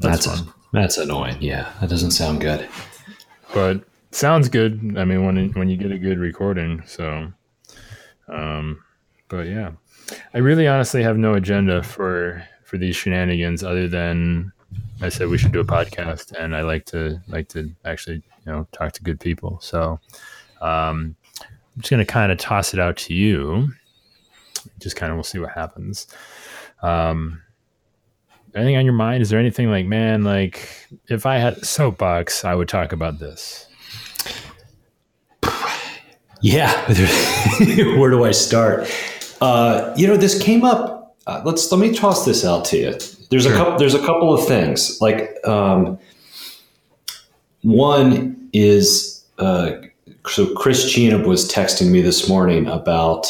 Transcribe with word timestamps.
So 0.00 0.08
that's 0.08 0.26
that's, 0.26 0.42
that's 0.72 0.98
annoying. 0.98 1.38
Yeah, 1.40 1.72
that 1.80 1.88
doesn't 1.88 2.10
sound 2.10 2.40
good. 2.40 2.68
But 3.54 3.84
sounds 4.10 4.48
good. 4.48 4.96
I 4.98 5.04
mean, 5.04 5.24
when 5.24 5.52
when 5.52 5.68
you 5.68 5.76
get 5.76 5.90
a 5.90 5.98
good 5.98 6.18
recording, 6.18 6.82
so. 6.86 7.32
Um, 8.28 8.82
but 9.28 9.46
yeah, 9.46 9.72
I 10.34 10.38
really 10.38 10.66
honestly 10.66 11.02
have 11.02 11.16
no 11.16 11.34
agenda 11.34 11.82
for 11.82 12.46
for 12.64 12.76
these 12.76 12.96
shenanigans 12.96 13.62
other 13.62 13.88
than 13.88 14.52
I 15.00 15.08
said 15.08 15.28
we 15.28 15.38
should 15.38 15.52
do 15.52 15.60
a 15.60 15.64
podcast, 15.64 16.32
and 16.32 16.54
I 16.54 16.62
like 16.62 16.84
to 16.86 17.20
like 17.28 17.48
to 17.50 17.70
actually 17.84 18.16
you 18.16 18.52
know 18.52 18.66
talk 18.72 18.92
to 18.92 19.02
good 19.02 19.20
people. 19.20 19.58
So 19.60 20.00
um, 20.60 21.16
I'm 21.40 21.80
just 21.80 21.90
going 21.90 22.04
to 22.04 22.12
kind 22.12 22.32
of 22.32 22.38
toss 22.38 22.74
it 22.74 22.80
out 22.80 22.96
to 22.98 23.14
you. 23.14 23.68
Just 24.80 24.96
kind 24.96 25.10
of 25.10 25.16
we'll 25.16 25.24
see 25.24 25.38
what 25.38 25.52
happens. 25.52 26.06
Um, 26.82 27.42
anything 28.56 28.76
on 28.76 28.84
your 28.84 28.94
mind? 28.94 29.22
Is 29.22 29.30
there 29.30 29.38
anything 29.38 29.70
like, 29.70 29.86
man, 29.86 30.24
like 30.24 30.68
if 31.08 31.26
I 31.26 31.38
had 31.38 31.58
a 31.58 31.64
soapbox, 31.64 32.44
I 32.44 32.54
would 32.54 32.68
talk 32.68 32.92
about 32.92 33.18
this. 33.18 33.66
Yeah, 36.42 36.70
where 37.98 38.10
do 38.10 38.22
I 38.22 38.30
start? 38.30 38.94
Uh, 39.40 39.94
you 39.96 40.06
know, 40.06 40.18
this 40.18 40.40
came 40.40 40.66
up. 40.66 41.16
Uh, 41.26 41.40
let's 41.46 41.72
let 41.72 41.80
me 41.80 41.94
toss 41.94 42.26
this 42.26 42.44
out 42.44 42.66
to 42.66 42.76
you. 42.76 42.90
There's 43.30 43.44
sure. 43.44 43.54
a 43.54 43.56
couple. 43.56 43.78
There's 43.78 43.94
a 43.94 44.04
couple 44.04 44.34
of 44.34 44.46
things. 44.46 45.00
Like 45.00 45.34
um, 45.48 45.98
one 47.62 48.48
is 48.52 49.24
uh, 49.38 49.72
so 50.28 50.52
Chris 50.54 50.92
Cheatham 50.92 51.22
was 51.22 51.50
texting 51.50 51.90
me 51.90 52.02
this 52.02 52.28
morning 52.28 52.66
about 52.66 53.26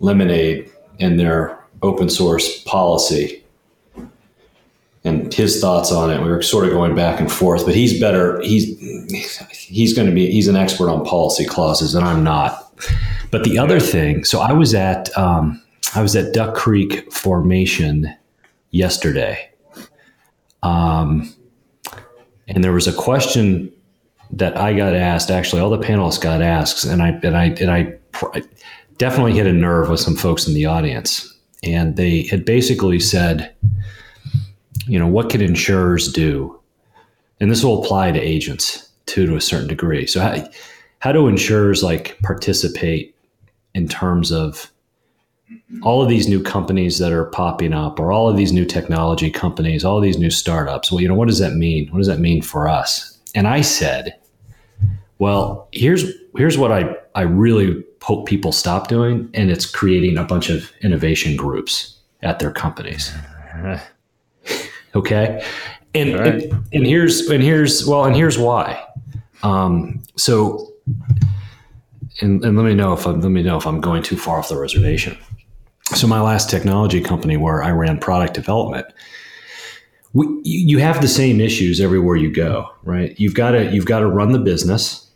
Lemonade 0.00 0.70
and 0.98 1.20
their 1.20 1.58
open 1.82 2.08
source 2.08 2.62
policy 2.62 3.43
and 5.04 5.32
his 5.32 5.60
thoughts 5.60 5.92
on 5.92 6.10
it. 6.10 6.22
We 6.22 6.30
were 6.30 6.42
sort 6.42 6.64
of 6.64 6.72
going 6.72 6.94
back 6.94 7.20
and 7.20 7.30
forth, 7.30 7.66
but 7.66 7.74
he's 7.74 8.00
better. 8.00 8.40
He's 8.40 8.64
he's 9.50 9.92
going 9.92 10.08
to 10.08 10.14
be 10.14 10.30
he's 10.30 10.48
an 10.48 10.56
expert 10.56 10.90
on 10.90 11.04
policy 11.04 11.44
clauses, 11.44 11.94
and 11.94 12.04
I'm 12.04 12.24
not. 12.24 12.60
But 13.30 13.44
the 13.44 13.58
other 13.58 13.80
thing, 13.80 14.24
so 14.24 14.40
I 14.40 14.52
was 14.52 14.74
at 14.74 15.16
um, 15.16 15.62
I 15.94 16.02
was 16.02 16.16
at 16.16 16.32
Duck 16.32 16.54
Creek 16.54 17.12
Formation 17.12 18.14
yesterday, 18.70 19.50
um, 20.62 21.32
and 22.48 22.64
there 22.64 22.72
was 22.72 22.86
a 22.86 22.92
question 22.92 23.70
that 24.30 24.56
I 24.56 24.72
got 24.72 24.94
asked. 24.94 25.30
Actually, 25.30 25.60
all 25.60 25.70
the 25.70 25.78
panelists 25.78 26.20
got 26.20 26.40
asked, 26.40 26.84
and 26.84 27.02
I 27.02 27.08
and 27.22 27.36
I 27.36 27.44
and 27.60 27.70
I, 27.70 27.94
I 28.32 28.42
definitely 28.96 29.34
hit 29.34 29.46
a 29.46 29.52
nerve 29.52 29.90
with 29.90 30.00
some 30.00 30.16
folks 30.16 30.48
in 30.48 30.54
the 30.54 30.64
audience, 30.64 31.30
and 31.62 31.96
they 31.96 32.22
had 32.22 32.46
basically 32.46 33.00
said 33.00 33.54
you 34.86 34.98
know, 34.98 35.06
what 35.06 35.30
can 35.30 35.40
insurers 35.40 36.12
do? 36.12 36.58
And 37.40 37.50
this 37.50 37.64
will 37.64 37.82
apply 37.82 38.12
to 38.12 38.20
agents 38.20 38.88
too, 39.06 39.26
to 39.26 39.36
a 39.36 39.40
certain 39.40 39.68
degree. 39.68 40.06
So 40.06 40.20
how, 40.20 40.48
how 40.98 41.12
do 41.12 41.28
insurers 41.28 41.82
like 41.82 42.18
participate 42.22 43.14
in 43.74 43.88
terms 43.88 44.32
of 44.32 44.70
all 45.82 46.02
of 46.02 46.08
these 46.08 46.28
new 46.28 46.42
companies 46.42 46.98
that 46.98 47.12
are 47.12 47.26
popping 47.26 47.72
up 47.72 48.00
or 48.00 48.12
all 48.12 48.28
of 48.28 48.36
these 48.36 48.52
new 48.52 48.64
technology 48.64 49.30
companies, 49.30 49.84
all 49.84 50.00
these 50.00 50.18
new 50.18 50.30
startups? 50.30 50.90
Well, 50.90 51.00
you 51.00 51.08
know, 51.08 51.14
what 51.14 51.28
does 51.28 51.38
that 51.38 51.54
mean? 51.54 51.88
What 51.88 51.98
does 51.98 52.06
that 52.06 52.20
mean 52.20 52.42
for 52.42 52.68
us? 52.68 53.18
And 53.34 53.46
I 53.46 53.60
said, 53.60 54.16
well, 55.18 55.68
here's 55.72 56.04
here's 56.36 56.58
what 56.58 56.72
I, 56.72 56.96
I 57.14 57.22
really 57.22 57.84
hope 58.02 58.26
people 58.26 58.52
stop 58.52 58.88
doing, 58.88 59.30
and 59.34 59.50
it's 59.50 59.66
creating 59.66 60.18
a 60.18 60.24
bunch 60.24 60.50
of 60.50 60.70
innovation 60.82 61.36
groups 61.36 61.96
at 62.22 62.38
their 62.38 62.50
companies. 62.52 63.12
Okay. 64.94 65.44
And, 65.94 66.14
right. 66.14 66.42
and, 66.42 66.64
and, 66.72 66.86
here's, 66.86 67.28
and 67.30 67.42
here's, 67.42 67.86
well, 67.86 68.04
and 68.04 68.16
here's 68.16 68.38
why. 68.38 68.84
Um, 69.42 70.02
so, 70.16 70.72
and, 72.20 72.44
and 72.44 72.56
let 72.56 72.64
me 72.64 72.74
know 72.74 72.92
if 72.92 73.06
I'm, 73.06 73.20
let 73.20 73.30
me 73.30 73.42
know 73.42 73.56
if 73.56 73.66
I'm 73.66 73.80
going 73.80 74.02
too 74.02 74.16
far 74.16 74.38
off 74.38 74.48
the 74.48 74.58
reservation. 74.58 75.16
So 75.94 76.06
my 76.06 76.20
last 76.20 76.48
technology 76.48 77.00
company 77.00 77.36
where 77.36 77.62
I 77.62 77.70
ran 77.70 77.98
product 77.98 78.34
development, 78.34 78.86
we, 80.12 80.26
you 80.44 80.78
have 80.78 81.00
the 81.00 81.08
same 81.08 81.40
issues 81.40 81.80
everywhere 81.80 82.16
you 82.16 82.32
go, 82.32 82.68
right? 82.82 83.18
You've 83.18 83.34
got 83.34 83.52
to, 83.52 83.70
you've 83.72 83.86
got 83.86 83.98
to 84.00 84.06
run 84.06 84.32
the 84.32 84.38
business, 84.38 85.10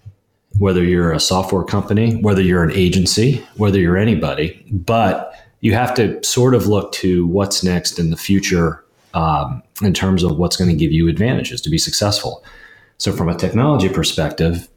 whether 0.59 0.84
you're 0.84 1.12
a 1.12 1.21
software 1.21 1.65
company, 1.65 2.21
whether 2.21 2.43
you're 2.43 2.65
an 2.65 2.72
agency, 2.72 3.44
whether 3.56 3.78
you're 3.78 3.97
anybody, 3.97 4.65
but 4.71 5.33
you 5.61 5.72
have 5.72 5.94
to 5.94 6.22
sort 6.22 6.55
of 6.55 6.67
look 6.67 6.93
to 6.93 7.27
what's 7.28 7.65
next 7.65 7.99
in 7.99 8.11
the 8.11 8.17
future 8.17 8.84
um, 9.14 9.62
in 9.82 9.94
terms 9.94 10.22
of 10.22 10.36
what's 10.36 10.56
going 10.56 10.70
to 10.70 10.76
give 10.76 10.92
you 10.92 11.08
advantages 11.08 11.60
to 11.62 11.70
be 11.70 11.78
successful. 11.78 12.44
So, 12.98 13.12
from 13.12 13.28
a 13.28 13.34
technology 13.34 13.88
perspective, 13.88 14.69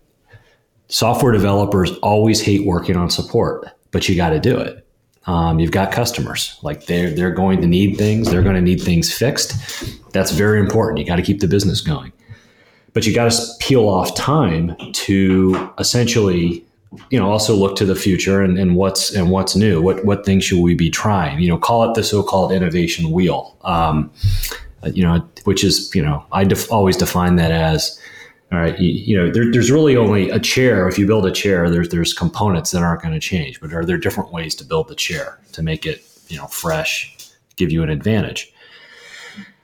software 0.87 1.31
developers 1.31 1.91
always 1.99 2.41
hate 2.41 2.65
working 2.65 2.95
on 2.95 3.09
support, 3.09 3.67
but 3.91 4.07
you 4.07 4.15
got 4.15 4.29
to 4.29 4.39
do 4.39 4.57
it. 4.57 4.85
Um, 5.27 5.59
you've 5.59 5.71
got 5.71 5.91
customers 5.91 6.57
like 6.63 6.87
they're 6.87 7.11
they're 7.11 7.31
going 7.31 7.61
to 7.61 7.67
need 7.67 7.97
things. 7.97 8.29
They're 8.29 8.41
going 8.41 8.55
to 8.55 8.61
need 8.61 8.81
things 8.81 9.15
fixed. 9.15 9.53
That's 10.13 10.31
very 10.31 10.59
important. 10.59 10.99
You 10.99 11.05
got 11.05 11.17
to 11.17 11.21
keep 11.21 11.39
the 11.39 11.47
business 11.47 11.81
going, 11.81 12.11
but 12.93 13.05
you 13.05 13.13
got 13.13 13.31
to 13.31 13.47
peel 13.59 13.87
off 13.87 14.15
time 14.15 14.75
to 14.93 15.71
essentially 15.77 16.65
you 17.09 17.19
know 17.19 17.31
also 17.31 17.56
look 17.56 17.75
to 17.78 17.85
the 17.85 17.96
future 17.96 18.41
and, 18.41 18.57
and 18.57 18.75
what's 18.75 19.13
and 19.16 19.31
what's 19.31 19.56
new. 19.56 19.81
What 19.81 20.03
what 20.06 20.25
things 20.25 20.44
should 20.44 20.59
we 20.59 20.75
be 20.75 20.90
trying? 20.90 21.40
You 21.40 21.50
know 21.50 21.57
call 21.57 21.90
it 21.90 21.96
the 21.96 22.03
so-called 22.03 22.52
innovation 22.52 23.12
wheel. 23.12 23.57
Um, 23.62 24.12
you 24.85 25.03
know 25.03 25.28
which 25.44 25.63
is 25.63 25.94
you 25.94 26.02
know 26.02 26.24
i 26.31 26.44
def- 26.44 26.72
always 26.72 26.97
define 26.97 27.35
that 27.35 27.52
as 27.52 28.00
all 28.52 28.59
right 28.59 28.79
you, 28.79 28.90
you 28.90 29.18
know 29.18 29.31
there, 29.31 29.52
there's 29.52 29.72
really 29.72 29.96
only 29.96 30.29
a 30.29 30.40
chair. 30.40 30.88
If 30.88 30.97
you 30.97 31.06
build 31.06 31.25
a 31.25 31.31
chair 31.31 31.69
there's 31.69 31.90
there's 31.90 32.13
components 32.13 32.72
that 32.72 32.81
aren't 32.81 33.02
going 33.02 33.13
to 33.13 33.19
change 33.19 33.59
but 33.62 33.73
are 33.73 33.85
there 33.85 33.97
different 33.97 34.31
ways 34.31 34.56
to 34.56 34.66
build 34.66 34.88
the 34.88 34.96
chair 34.96 35.40
to 35.53 35.62
make 35.62 35.85
it 35.85 36.03
you 36.28 36.38
know 36.38 36.47
fresh 36.47 37.16
give 37.56 37.72
you 37.72 37.84
an 37.84 37.90
advantage? 37.90 38.52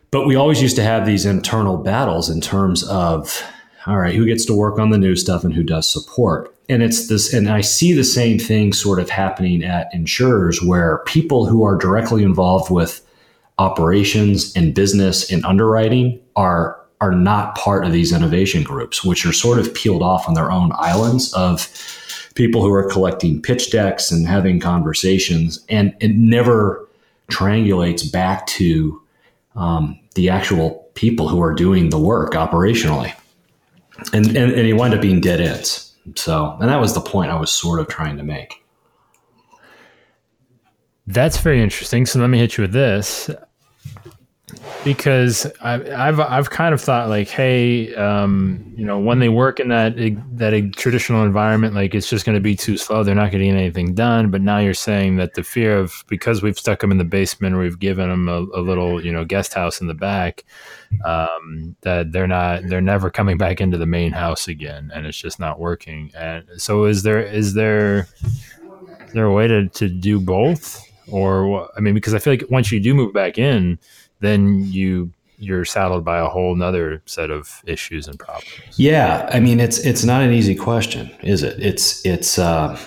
But 0.10 0.26
we 0.26 0.36
always 0.36 0.62
used 0.62 0.78
to 0.78 0.84
have 0.84 1.06
these 1.06 1.26
internal 1.26 1.78
battles 1.78 2.30
in 2.30 2.42
terms 2.42 2.84
of 2.84 3.44
all 3.86 3.98
right 3.98 4.16
who 4.16 4.26
gets 4.26 4.46
to 4.46 4.54
work 4.54 4.80
on 4.80 4.92
the 4.92 4.98
new 4.98 5.16
stuff 5.16 5.44
and 5.44 5.54
who 5.54 5.64
does 5.64 5.92
support 5.92 6.56
and 6.70 6.84
it's 6.84 7.08
this 7.08 7.34
and 7.34 7.50
i 7.50 7.62
see 7.62 7.94
the 7.94 8.04
same 8.04 8.38
thing 8.38 8.74
sort 8.74 9.00
of 9.00 9.10
happening 9.10 9.64
at 9.64 9.94
insurers 9.94 10.62
where 10.62 11.00
people 11.06 11.46
who 11.46 11.64
are 11.64 11.76
directly 11.76 12.24
involved 12.24 12.72
with 12.72 13.06
operations 13.58 14.56
and 14.56 14.74
business 14.74 15.32
and 15.32 15.44
underwriting 15.46 16.20
are 16.36 16.80
are 17.00 17.12
not 17.12 17.56
part 17.56 17.86
of 17.86 17.92
these 17.92 18.12
innovation 18.12 18.64
groups 18.64 19.04
which 19.04 19.26
are 19.26 19.34
sort 19.34 19.60
of 19.60 19.74
peeled 19.74 20.02
off 20.02 20.28
on 20.28 20.34
their 20.34 20.52
own 20.52 20.72
islands 20.76 21.32
of 21.34 21.70
people 22.38 22.62
who 22.62 22.72
are 22.72 22.90
collecting 22.90 23.42
pitch 23.42 23.72
decks 23.72 24.12
and 24.12 24.28
having 24.28 24.60
conversations. 24.60 25.66
And 25.70 25.94
it 26.00 26.16
never 26.16 26.88
triangulates 27.30 28.10
back 28.10 28.46
to 28.48 29.02
um, 29.56 30.00
the 30.14 30.30
actual 30.30 30.88
people 30.94 31.28
who 31.28 31.42
are 31.42 31.54
doing 31.54 31.90
the 31.90 32.00
work 32.00 32.34
operationally. 32.34 33.14
And, 34.14 34.28
and, 34.38 34.52
and 34.52 34.68
you 34.68 34.76
wind 34.76 34.94
up 34.94 35.02
being 35.02 35.20
dead 35.20 35.42
ends 35.42 35.87
so, 36.16 36.58
and 36.60 36.70
that 36.70 36.80
was 36.80 36.94
the 36.94 37.02
point 37.02 37.32
I 37.32 37.40
was 37.40 37.52
sort 37.52 37.80
of 37.80 37.88
trying 37.88 38.18
to 38.18 38.24
make. 38.24 38.64
That's 41.06 41.38
very 41.38 41.62
interesting. 41.62 42.06
So 42.06 42.20
let 42.20 42.30
me 42.30 42.38
hit 42.38 42.58
you 42.58 42.64
with 42.64 42.74
this 42.74 43.30
because 44.84 45.52
I, 45.62 45.78
have 46.06 46.20
I've 46.20 46.50
kind 46.50 46.74
of 46.74 46.82
thought 46.82 47.10
like, 47.10 47.28
hey, 47.28 47.94
um, 47.96 48.74
you 48.76 48.86
know, 48.86 49.00
when 49.00 49.20
they 49.20 49.30
work 49.30 49.60
in 49.60 49.70
that 49.70 49.96
that 50.38 50.74
traditional 50.76 51.24
environment, 51.24 51.74
like 51.74 51.96
it's 51.96 52.10
just 52.10 52.26
going 52.26 52.36
to 52.36 52.42
be 52.42 52.56
too 52.56 52.78
slow. 52.78 53.04
They're 53.04 53.16
not 53.16 53.32
getting 53.32 53.52
anything 53.52 53.94
done. 53.94 54.32
But 54.32 54.42
now 54.42 54.60
you're 54.60 54.74
saying 54.74 55.18
that 55.18 55.34
the 55.34 55.44
fear 55.44 55.78
of 55.78 56.04
because 56.08 56.42
we've 56.42 56.58
stuck 56.58 56.80
them 56.80 56.92
in 56.92 56.98
the 56.98 57.04
basement, 57.04 57.56
or 57.56 57.60
we've 57.60 57.80
given 57.80 58.10
them 58.10 58.30
a, 58.30 58.40
a 58.54 58.62
little, 58.62 59.04
you 59.04 59.12
know, 59.12 59.26
guest 59.26 59.54
house 59.54 59.82
in 59.82 59.88
the 59.88 59.94
back, 59.94 60.46
um, 61.06 61.76
that 61.82 62.12
they're 62.12 62.28
not 62.28 62.64
they're 62.64 62.82
never 62.82 63.10
coming 63.10 63.38
back 63.38 63.62
into 63.62 63.78
the 63.78 63.86
main 63.86 64.12
house 64.12 64.48
again, 64.48 64.92
and 64.94 65.06
it's 65.06 65.18
just 65.18 65.40
not 65.40 65.60
working. 65.60 66.12
And 66.16 66.46
so, 66.58 66.86
is 66.86 67.04
there 67.04 67.22
is 67.22 67.54
there 67.54 68.08
is 68.20 69.14
there 69.14 69.26
a 69.26 69.34
way 69.34 69.48
to 69.48 69.68
to 69.70 69.90
do 69.90 70.20
both? 70.20 70.84
Or 71.10 71.70
I 71.78 71.80
mean, 71.80 71.94
because 71.94 72.14
I 72.14 72.20
feel 72.20 72.34
like 72.34 72.44
once 72.50 72.72
you 72.72 72.82
do 72.82 72.94
move 72.94 73.14
back 73.14 73.38
in, 73.38 73.80
then 74.20 74.64
you 74.66 75.12
you're 75.40 75.66
saddled 75.66 76.04
by 76.04 76.18
a 76.18 76.26
whole 76.26 76.56
nother 76.56 77.02
set 77.06 77.30
of 77.30 77.62
issues 77.66 78.08
and 78.08 78.18
problems. 78.18 78.50
Yeah, 78.76 79.30
I 79.32 79.40
mean 79.40 79.60
it's 79.60 79.80
it's 79.80 80.04
not 80.04 80.22
an 80.22 80.32
easy 80.32 80.56
question, 80.56 81.12
is 81.22 81.44
it? 81.44 81.60
It's 81.60 82.06
it's. 82.06 82.40
Uh, 82.40 82.80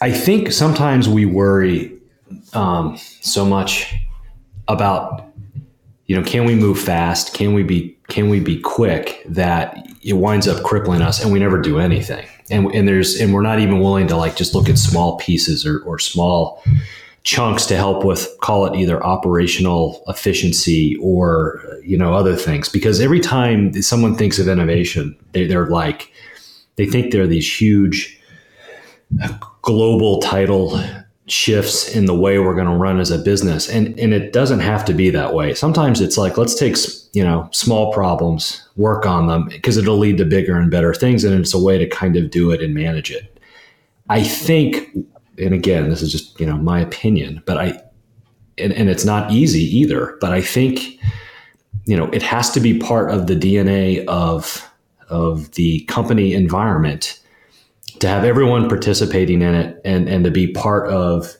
I 0.00 0.10
think 0.12 0.50
sometimes 0.50 1.08
we 1.08 1.26
worry 1.26 1.94
um, 2.54 2.96
so 3.20 3.44
much 3.44 3.94
about 4.68 5.26
you 6.06 6.16
know 6.16 6.22
can 6.22 6.44
we 6.44 6.54
move 6.54 6.78
fast? 6.78 7.34
Can 7.34 7.52
we 7.52 7.62
be 7.62 7.96
can 8.08 8.28
we 8.28 8.40
be 8.40 8.60
quick 8.60 9.22
that 9.26 9.86
it 10.02 10.14
winds 10.14 10.48
up 10.48 10.62
crippling 10.62 11.02
us 11.02 11.22
and 11.22 11.32
we 11.32 11.38
never 11.38 11.60
do 11.60 11.78
anything. 11.78 12.26
And 12.50 12.66
and 12.74 12.88
there's 12.88 13.20
and 13.20 13.32
we're 13.32 13.42
not 13.42 13.60
even 13.60 13.80
willing 13.80 14.06
to 14.08 14.16
like 14.16 14.36
just 14.36 14.54
look 14.54 14.68
at 14.68 14.78
small 14.78 15.16
pieces 15.18 15.64
or 15.64 15.80
or 15.80 15.98
small 15.98 16.62
chunks 17.22 17.66
to 17.66 17.76
help 17.76 18.04
with 18.04 18.28
call 18.40 18.66
it 18.66 18.78
either 18.78 19.04
operational 19.04 20.02
efficiency 20.08 20.96
or 21.00 21.60
uh, 21.66 21.76
you 21.82 21.96
know 21.96 22.14
other 22.14 22.36
things. 22.36 22.68
Because 22.68 23.00
every 23.00 23.20
time 23.20 23.72
someone 23.82 24.16
thinks 24.16 24.38
of 24.38 24.48
innovation 24.48 25.16
they, 25.32 25.46
they're 25.46 25.66
like 25.66 26.12
they 26.76 26.86
think 26.86 27.12
they're 27.12 27.26
these 27.26 27.60
huge 27.60 28.18
uh, 29.22 29.36
global 29.62 30.20
title 30.20 30.82
shifts 31.26 31.94
in 31.94 32.06
the 32.06 32.14
way 32.14 32.38
we're 32.38 32.54
going 32.54 32.66
to 32.66 32.74
run 32.74 32.98
as 32.98 33.10
a 33.10 33.18
business. 33.18 33.68
And 33.68 33.98
and 33.98 34.14
it 34.14 34.32
doesn't 34.32 34.60
have 34.60 34.84
to 34.86 34.94
be 34.94 35.10
that 35.10 35.34
way. 35.34 35.54
Sometimes 35.54 36.00
it's 36.00 36.16
like 36.16 36.38
let's 36.38 36.54
take 36.54 36.76
you 37.12 37.22
know 37.22 37.48
small 37.52 37.92
problems 37.92 38.66
work 38.76 39.04
on 39.04 39.26
them 39.26 39.46
because 39.48 39.76
it'll 39.76 39.98
lead 39.98 40.16
to 40.18 40.24
bigger 40.24 40.58
and 40.58 40.70
better 40.70 40.94
things 40.94 41.22
and 41.24 41.38
it's 41.38 41.52
a 41.52 41.62
way 41.62 41.76
to 41.76 41.86
kind 41.88 42.16
of 42.16 42.30
do 42.30 42.50
it 42.50 42.62
and 42.62 42.74
manage 42.74 43.10
it. 43.10 43.38
I 44.08 44.24
think 44.24 44.88
and 45.40 45.54
again, 45.54 45.88
this 45.88 46.02
is 46.02 46.12
just 46.12 46.38
you 46.38 46.46
know 46.46 46.56
my 46.56 46.80
opinion, 46.80 47.42
but 47.46 47.58
I 47.58 47.80
and, 48.58 48.72
and 48.72 48.88
it's 48.88 49.04
not 49.04 49.32
easy 49.32 49.64
either. 49.78 50.16
But 50.20 50.32
I 50.32 50.40
think 50.40 50.98
you 51.84 51.96
know 51.96 52.08
it 52.12 52.22
has 52.22 52.50
to 52.52 52.60
be 52.60 52.78
part 52.78 53.10
of 53.10 53.26
the 53.26 53.36
DNA 53.36 54.04
of 54.06 54.66
of 55.08 55.50
the 55.52 55.80
company 55.86 56.34
environment 56.34 57.20
to 57.98 58.08
have 58.08 58.24
everyone 58.24 58.68
participating 58.68 59.42
in 59.42 59.54
it 59.54 59.80
and 59.84 60.08
and 60.08 60.24
to 60.24 60.30
be 60.30 60.52
part 60.52 60.88
of 60.88 61.34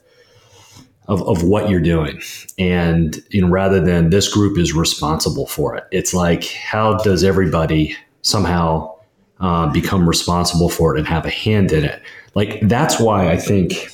of, 1.08 1.26
of 1.26 1.42
what 1.42 1.68
you're 1.68 1.80
doing 1.80 2.20
and 2.58 3.22
you 3.30 3.40
know 3.40 3.48
rather 3.48 3.80
than 3.80 4.10
this 4.10 4.32
group 4.32 4.58
is 4.58 4.72
responsible 4.74 5.46
for 5.46 5.74
it 5.74 5.84
it's 5.90 6.14
like 6.14 6.44
how 6.44 6.96
does 6.98 7.24
everybody 7.24 7.96
somehow 8.22 8.94
uh, 9.40 9.66
become 9.72 10.08
responsible 10.08 10.68
for 10.68 10.94
it 10.94 10.98
and 10.98 11.08
have 11.08 11.26
a 11.26 11.30
hand 11.30 11.72
in 11.72 11.84
it 11.84 12.02
like 12.34 12.60
that's 12.62 13.00
why 13.00 13.30
I 13.30 13.36
think 13.36 13.90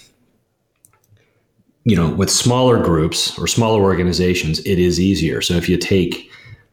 you 1.85 1.97
know 1.97 2.11
with 2.11 2.31
smaller 2.31 2.83
groups 2.83 3.39
or 3.39 3.47
smaller 3.47 3.83
organizations 3.83 4.61
it 4.61 4.79
is 4.79 5.01
easier. 5.01 5.41
So 5.41 5.55
if 5.55 5.69
you 5.69 5.77
take 5.77 6.31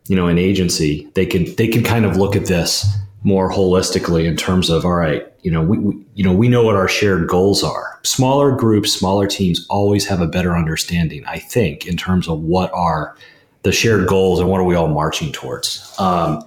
you 0.07 0.15
know 0.15 0.27
an 0.27 0.37
agency, 0.37 1.09
they 1.13 1.25
can 1.25 1.53
they 1.55 1.67
can 1.67 1.83
kind 1.83 2.05
of 2.05 2.17
look 2.17 2.35
at 2.35 2.45
this 2.45 2.85
more 3.25 3.49
holistically 3.49 4.25
in 4.25 4.35
terms 4.35 4.69
of 4.69 4.83
all 4.83 4.95
right, 4.95 5.31
you 5.43 5.51
know 5.51 5.61
we, 5.61 5.77
we 5.77 6.05
you 6.15 6.23
know 6.23 6.33
we 6.33 6.49
know 6.49 6.63
what 6.63 6.75
our 6.75 6.87
shared 6.87 7.27
goals 7.27 7.63
are. 7.63 7.99
Smaller 8.03 8.51
groups, 8.51 8.91
smaller 8.91 9.27
teams 9.27 9.65
always 9.69 10.05
have 10.07 10.19
a 10.19 10.27
better 10.27 10.57
understanding, 10.57 11.23
I 11.25 11.39
think, 11.39 11.87
in 11.87 11.95
terms 11.95 12.27
of 12.27 12.41
what 12.41 12.71
are 12.73 13.15
the 13.61 13.71
shared 13.71 14.07
goals 14.09 14.41
and 14.41 14.49
what 14.49 14.59
are 14.59 14.65
we 14.65 14.75
all 14.75 14.89
marching 14.89 15.31
towards. 15.31 15.95
Um, 15.97 16.43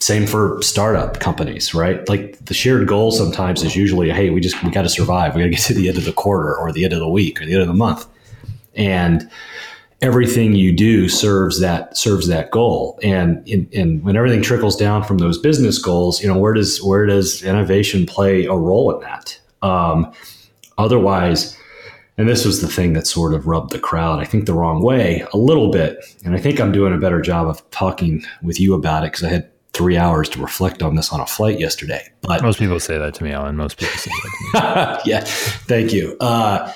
same 0.00 0.26
for 0.26 0.62
startup 0.62 1.18
companies, 1.18 1.74
right? 1.74 2.08
Like 2.08 2.44
the 2.44 2.54
shared 2.54 2.86
goal 2.86 3.10
sometimes 3.10 3.64
is 3.64 3.74
usually, 3.74 4.10
hey, 4.10 4.30
we 4.30 4.40
just 4.40 4.62
we 4.62 4.70
got 4.70 4.82
to 4.82 4.88
survive. 4.88 5.34
We 5.34 5.40
got 5.40 5.46
to 5.46 5.50
get 5.50 5.60
to 5.60 5.74
the 5.74 5.88
end 5.88 5.98
of 5.98 6.04
the 6.04 6.12
quarter 6.12 6.56
or 6.56 6.72
the 6.72 6.84
end 6.84 6.92
of 6.92 7.00
the 7.00 7.08
week 7.08 7.40
or 7.40 7.46
the 7.46 7.54
end 7.54 7.62
of 7.62 7.68
the 7.68 7.74
month, 7.74 8.06
and 8.74 9.28
everything 10.00 10.54
you 10.54 10.72
do 10.72 11.08
serves 11.08 11.60
that 11.60 11.96
serves 11.96 12.28
that 12.28 12.52
goal. 12.52 12.98
And 13.02 13.46
in, 13.48 13.68
and 13.74 14.02
when 14.04 14.16
everything 14.16 14.40
trickles 14.40 14.76
down 14.76 15.02
from 15.02 15.18
those 15.18 15.38
business 15.38 15.78
goals, 15.78 16.22
you 16.22 16.28
know, 16.28 16.38
where 16.38 16.54
does 16.54 16.82
where 16.82 17.04
does 17.04 17.42
innovation 17.42 18.06
play 18.06 18.44
a 18.44 18.54
role 18.54 18.94
in 18.94 19.00
that? 19.00 19.38
Um, 19.62 20.12
otherwise. 20.76 21.56
And 22.20 22.28
this 22.28 22.44
was 22.44 22.60
the 22.60 22.66
thing 22.66 22.94
that 22.94 23.06
sort 23.06 23.32
of 23.32 23.46
rubbed 23.46 23.70
the 23.70 23.78
crowd, 23.78 24.18
I 24.18 24.24
think, 24.24 24.46
the 24.46 24.52
wrong 24.52 24.82
way 24.82 25.24
a 25.32 25.38
little 25.38 25.70
bit. 25.70 26.04
And 26.24 26.34
I 26.34 26.38
think 26.40 26.60
I'm 26.60 26.72
doing 26.72 26.92
a 26.92 26.98
better 26.98 27.20
job 27.20 27.46
of 27.46 27.70
talking 27.70 28.24
with 28.42 28.58
you 28.58 28.74
about 28.74 29.04
it 29.04 29.12
because 29.12 29.22
I 29.22 29.28
had 29.28 29.48
three 29.78 29.96
hours 29.96 30.28
to 30.30 30.42
reflect 30.42 30.82
on 30.82 30.96
this 30.96 31.12
on 31.12 31.20
a 31.20 31.26
flight 31.26 31.60
yesterday. 31.60 32.06
But 32.22 32.42
most 32.42 32.58
people 32.58 32.80
say 32.80 32.98
that 32.98 33.14
to 33.14 33.24
me, 33.24 33.30
Alan. 33.30 33.56
Most 33.56 33.78
people 33.78 33.96
say 33.96 34.10
that 34.10 34.98
to 35.02 35.04
me. 35.06 35.12
yeah, 35.12 35.20
thank 35.20 35.92
you. 35.92 36.16
Uh, 36.20 36.72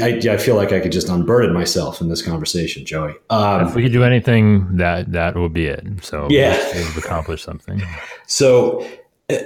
I, 0.00 0.20
I, 0.30 0.36
feel 0.36 0.54
like 0.54 0.72
I 0.72 0.80
could 0.80 0.92
just 0.92 1.08
unburden 1.08 1.54
myself 1.54 2.02
in 2.02 2.08
this 2.08 2.20
conversation, 2.20 2.84
Joey. 2.84 3.14
Um, 3.30 3.66
if 3.66 3.74
we 3.74 3.82
could 3.82 3.92
do 3.92 4.04
anything, 4.04 4.76
that 4.76 5.12
that 5.12 5.36
will 5.36 5.48
be 5.48 5.66
it. 5.66 5.86
So 6.02 6.28
yeah, 6.30 6.56
we've 6.74 6.98
accomplished 6.98 7.44
something. 7.44 7.82
So 8.26 8.86
uh, 9.30 9.38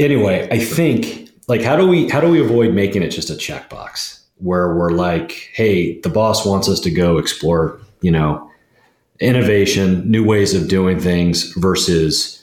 anyway, 0.00 0.48
I 0.50 0.58
think 0.58 1.30
like 1.46 1.62
how 1.62 1.76
do 1.76 1.86
we 1.86 2.08
how 2.08 2.20
do 2.20 2.28
we 2.28 2.40
avoid 2.40 2.74
making 2.74 3.02
it 3.02 3.10
just 3.10 3.30
a 3.30 3.34
checkbox 3.34 4.20
where 4.38 4.74
we're 4.74 4.90
like, 4.90 5.50
hey, 5.52 6.00
the 6.00 6.08
boss 6.08 6.44
wants 6.44 6.68
us 6.68 6.80
to 6.80 6.90
go 6.90 7.18
explore, 7.18 7.80
you 8.00 8.10
know, 8.10 8.50
innovation, 9.20 10.10
new 10.10 10.24
ways 10.24 10.54
of 10.54 10.68
doing 10.68 10.98
things 10.98 11.52
versus 11.54 12.39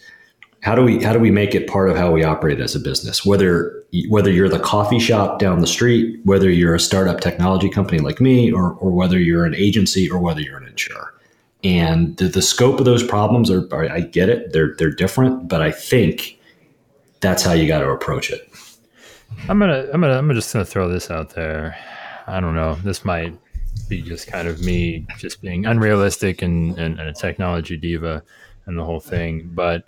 how 0.61 0.75
do 0.75 0.81
we 0.81 1.03
how 1.03 1.13
do 1.13 1.19
we 1.19 1.31
make 1.31 1.53
it 1.55 1.67
part 1.67 1.89
of 1.89 1.97
how 1.97 2.11
we 2.11 2.23
operate 2.23 2.59
as 2.59 2.75
a 2.75 2.79
business? 2.79 3.25
Whether 3.25 3.83
whether 4.09 4.31
you're 4.31 4.49
the 4.49 4.59
coffee 4.59 4.99
shop 4.99 5.39
down 5.39 5.59
the 5.59 5.67
street 5.67 6.19
whether 6.25 6.49
you're 6.49 6.75
a 6.75 6.79
startup 6.79 7.21
technology 7.21 7.69
company 7.69 7.99
like 7.99 8.19
me 8.19 8.51
or, 8.51 8.73
or 8.73 8.91
whether 8.91 9.17
you're 9.17 9.45
an 9.45 9.55
agency 9.55 10.09
or 10.09 10.19
whether 10.19 10.41
you're 10.41 10.57
an 10.57 10.67
insurer. 10.67 11.13
And 11.63 12.15
the, 12.17 12.27
the 12.27 12.41
scope 12.41 12.79
of 12.79 12.85
those 12.85 13.03
problems 13.03 13.49
are, 13.49 13.67
i 13.73 14.01
get 14.01 14.29
it 14.29 14.51
they're 14.51 14.75
they're 14.77 14.91
different 14.91 15.47
but 15.47 15.61
i 15.61 15.71
think 15.71 16.39
that's 17.19 17.43
how 17.43 17.53
you 17.53 17.67
got 17.67 17.79
to 17.79 17.89
approach 17.89 18.29
it. 18.29 18.47
I'm 19.49 19.59
gonna 19.59 19.87
i'm 19.93 20.01
gonna 20.01 20.17
i'm 20.17 20.31
just 20.33 20.53
gonna 20.53 20.65
throw 20.65 20.89
this 20.89 21.09
out 21.09 21.31
there. 21.31 21.77
I 22.27 22.39
don't 22.39 22.55
know 22.55 22.75
this 22.83 23.05
might 23.05 23.33
be 23.87 24.01
just 24.01 24.27
kind 24.27 24.47
of 24.47 24.61
me 24.61 25.05
just 25.17 25.41
being 25.41 25.65
unrealistic 25.65 26.41
and, 26.41 26.77
and, 26.77 26.99
and 26.99 27.09
a 27.09 27.13
technology 27.13 27.77
diva 27.77 28.23
and 28.65 28.77
the 28.77 28.83
whole 28.83 28.99
thing 28.99 29.49
but 29.53 29.85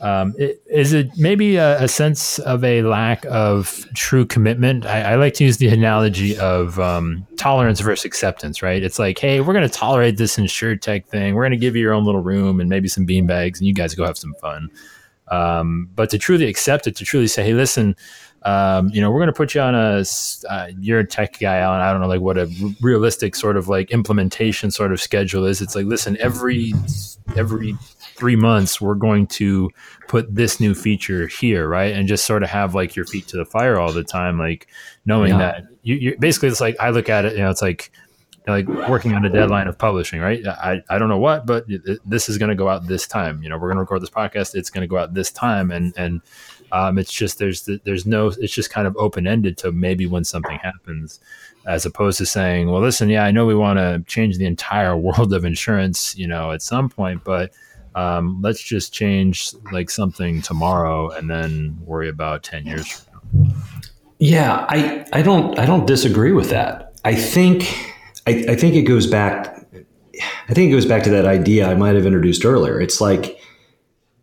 um, 0.00 0.34
is 0.38 0.92
it 0.92 1.10
maybe 1.16 1.56
a, 1.56 1.82
a, 1.82 1.88
sense 1.88 2.38
of 2.40 2.62
a 2.62 2.82
lack 2.82 3.24
of 3.26 3.84
true 3.94 4.24
commitment? 4.24 4.86
I, 4.86 5.12
I 5.12 5.14
like 5.16 5.34
to 5.34 5.44
use 5.44 5.56
the 5.56 5.68
analogy 5.68 6.38
of 6.38 6.78
um, 6.78 7.26
tolerance 7.36 7.80
versus 7.80 8.04
acceptance, 8.04 8.62
right? 8.62 8.82
It's 8.82 9.00
like, 9.00 9.18
hey, 9.18 9.40
we're 9.40 9.54
going 9.54 9.68
to 9.68 9.74
tolerate 9.74 10.16
this 10.16 10.36
InsurTech 10.36 11.06
thing. 11.06 11.34
We're 11.34 11.42
going 11.42 11.50
to 11.52 11.58
give 11.58 11.74
you 11.74 11.82
your 11.82 11.94
own 11.94 12.04
little 12.04 12.20
room 12.20 12.60
and 12.60 12.68
maybe 12.68 12.86
some 12.86 13.06
beanbags, 13.06 13.58
and 13.58 13.66
you 13.66 13.74
guys 13.74 13.94
go 13.94 14.04
have 14.04 14.16
some 14.16 14.34
fun. 14.34 14.70
Um, 15.28 15.90
but 15.94 16.10
to 16.10 16.18
truly 16.18 16.46
accept 16.46 16.86
it, 16.86 16.94
to 16.96 17.04
truly 17.04 17.26
say, 17.26 17.44
hey, 17.44 17.54
listen, 17.54 17.96
um, 18.42 18.90
you 18.90 19.00
know, 19.00 19.10
we're 19.10 19.18
going 19.18 19.26
to 19.26 19.32
put 19.32 19.54
you 19.54 19.60
on 19.60 19.74
a, 19.74 20.04
uh, 20.48 20.68
you're 20.78 21.00
a 21.00 21.06
tech 21.06 21.40
guy, 21.40 21.58
Alan. 21.58 21.80
I 21.80 21.90
don't 21.90 22.00
know, 22.00 22.06
like 22.06 22.20
what 22.20 22.38
a 22.38 22.48
realistic 22.80 23.34
sort 23.34 23.56
of 23.56 23.68
like 23.68 23.90
implementation 23.90 24.70
sort 24.70 24.92
of 24.92 25.00
schedule 25.00 25.44
is. 25.44 25.60
It's 25.60 25.74
like, 25.74 25.86
listen, 25.86 26.16
every, 26.18 26.72
every 27.36 27.76
three 28.18 28.36
months 28.36 28.80
we're 28.80 28.94
going 28.94 29.26
to 29.26 29.70
put 30.08 30.34
this 30.34 30.60
new 30.60 30.74
feature 30.74 31.26
here 31.26 31.68
right 31.68 31.94
and 31.94 32.08
just 32.08 32.24
sort 32.24 32.42
of 32.42 32.50
have 32.50 32.74
like 32.74 32.96
your 32.96 33.04
feet 33.04 33.26
to 33.26 33.36
the 33.36 33.44
fire 33.44 33.78
all 33.78 33.92
the 33.92 34.04
time 34.04 34.38
like 34.38 34.66
knowing 35.06 35.30
yeah. 35.30 35.38
that 35.38 35.64
you, 35.82 35.94
you 35.94 36.16
basically 36.18 36.48
it's 36.48 36.60
like 36.60 36.76
i 36.80 36.90
look 36.90 37.08
at 37.08 37.24
it 37.24 37.32
you 37.34 37.38
know 37.38 37.50
it's 37.50 37.62
like 37.62 37.90
like 38.48 38.66
working 38.88 39.14
on 39.14 39.24
a 39.24 39.30
deadline 39.30 39.68
of 39.68 39.78
publishing, 39.78 40.20
right? 40.20 40.44
I, 40.46 40.82
I 40.88 40.98
don't 40.98 41.08
know 41.08 41.18
what, 41.18 41.46
but 41.46 41.64
it, 41.68 42.00
this 42.04 42.28
is 42.28 42.38
going 42.38 42.48
to 42.48 42.54
go 42.54 42.68
out 42.68 42.86
this 42.86 43.06
time. 43.06 43.42
You 43.42 43.48
know, 43.48 43.56
we're 43.56 43.68
going 43.68 43.76
to 43.76 43.80
record 43.80 44.02
this 44.02 44.10
podcast. 44.10 44.54
It's 44.54 44.70
going 44.70 44.82
to 44.82 44.86
go 44.88 44.96
out 44.96 45.14
this 45.14 45.30
time, 45.30 45.70
and 45.70 45.92
and 45.96 46.22
um, 46.72 46.98
it's 46.98 47.12
just 47.12 47.38
there's 47.38 47.68
there's 47.84 48.06
no 48.06 48.28
it's 48.28 48.52
just 48.52 48.70
kind 48.70 48.86
of 48.86 48.96
open 48.96 49.26
ended 49.26 49.58
to 49.58 49.72
maybe 49.72 50.06
when 50.06 50.24
something 50.24 50.58
happens, 50.58 51.20
as 51.66 51.84
opposed 51.84 52.18
to 52.18 52.26
saying, 52.26 52.70
well, 52.70 52.80
listen, 52.80 53.08
yeah, 53.10 53.24
I 53.24 53.30
know 53.30 53.46
we 53.46 53.54
want 53.54 53.78
to 53.78 54.02
change 54.06 54.38
the 54.38 54.46
entire 54.46 54.96
world 54.96 55.32
of 55.32 55.44
insurance, 55.44 56.16
you 56.16 56.26
know, 56.26 56.52
at 56.52 56.62
some 56.62 56.88
point, 56.88 57.24
but 57.24 57.52
um, 57.98 58.40
let's 58.40 58.62
just 58.62 58.92
change 58.92 59.52
like 59.72 59.90
something 59.90 60.40
tomorrow 60.40 61.10
and 61.10 61.28
then 61.28 61.76
worry 61.84 62.08
about 62.08 62.44
10 62.44 62.64
years 62.64 62.86
from 62.86 63.44
now. 63.44 63.54
Yeah, 64.20 64.66
I, 64.68 65.04
I 65.12 65.22
don't 65.22 65.58
I 65.58 65.66
don't 65.66 65.86
disagree 65.86 66.32
with 66.32 66.50
that. 66.50 66.92
I 67.04 67.14
think 67.14 67.62
I, 68.26 68.46
I 68.50 68.56
think 68.56 68.74
it 68.74 68.82
goes 68.82 69.06
back 69.06 69.64
I 70.48 70.54
think 70.54 70.70
it 70.70 70.72
goes 70.72 70.86
back 70.86 71.02
to 71.04 71.10
that 71.10 71.26
idea 71.26 71.68
I 71.68 71.74
might 71.74 71.94
have 71.94 72.06
introduced 72.06 72.44
earlier. 72.44 72.80
It's 72.80 73.00
like 73.00 73.40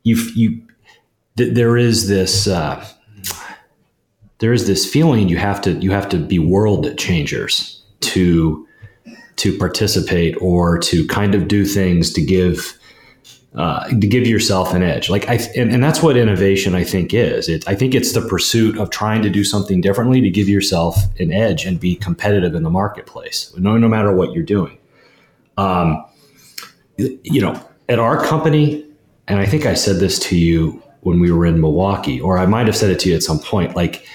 you 0.03 0.15
you 0.35 0.61
th- 1.37 1.53
there 1.53 1.77
is 1.77 2.07
this 2.07 2.47
uh, 2.47 2.85
there 4.39 4.53
is 4.53 4.67
this 4.67 4.89
feeling 4.89 5.27
you 5.27 5.37
have 5.37 5.61
to 5.61 5.73
you 5.73 5.91
have 5.91 6.09
to 6.09 6.17
be 6.17 6.39
world 6.39 6.97
changers 6.97 7.83
to 8.01 8.67
to 9.37 9.57
participate 9.57 10.35
or 10.39 10.77
to 10.79 11.05
kind 11.07 11.35
of 11.35 11.47
do 11.47 11.65
things 11.65 12.11
to 12.13 12.21
give 12.21 12.77
uh, 13.55 13.87
to 13.87 14.07
give 14.07 14.27
yourself 14.27 14.73
an 14.73 14.83
edge. 14.83 15.09
Like 15.09 15.29
I, 15.29 15.35
and, 15.55 15.71
and, 15.71 15.81
that's 15.81 16.03
what 16.03 16.17
innovation 16.17 16.75
I 16.75 16.83
think 16.83 17.13
is. 17.13 17.47
It, 17.47 17.65
I 17.67 17.75
think 17.75 17.95
it's 17.95 18.11
the 18.11 18.21
pursuit 18.21 18.77
of 18.77 18.89
trying 18.89 19.21
to 19.21 19.29
do 19.29 19.45
something 19.45 19.79
differently 19.79 20.19
to 20.19 20.29
give 20.29 20.49
yourself 20.49 20.97
an 21.19 21.31
edge 21.31 21.65
and 21.65 21.79
be 21.79 21.95
competitive 21.95 22.53
in 22.53 22.63
the 22.63 22.69
marketplace, 22.69 23.53
no, 23.57 23.77
no 23.77 23.87
matter 23.87 24.13
what 24.13 24.33
you're 24.33 24.43
doing. 24.43 24.77
Um, 25.57 26.03
you 26.97 27.39
know, 27.39 27.57
at 27.87 27.97
our 27.97 28.21
company, 28.25 28.85
and 29.29 29.39
I 29.39 29.45
think 29.45 29.65
I 29.65 29.73
said 29.73 30.01
this 30.01 30.19
to 30.19 30.37
you 30.37 30.83
when 31.01 31.21
we 31.21 31.31
were 31.31 31.45
in 31.45 31.61
Milwaukee, 31.61 32.19
or 32.19 32.37
I 32.37 32.45
might 32.45 32.65
have 32.65 32.75
said 32.75 32.89
it 32.89 32.99
to 33.01 33.09
you 33.09 33.15
at 33.15 33.23
some 33.23 33.39
point, 33.39 33.73
like 33.73 34.05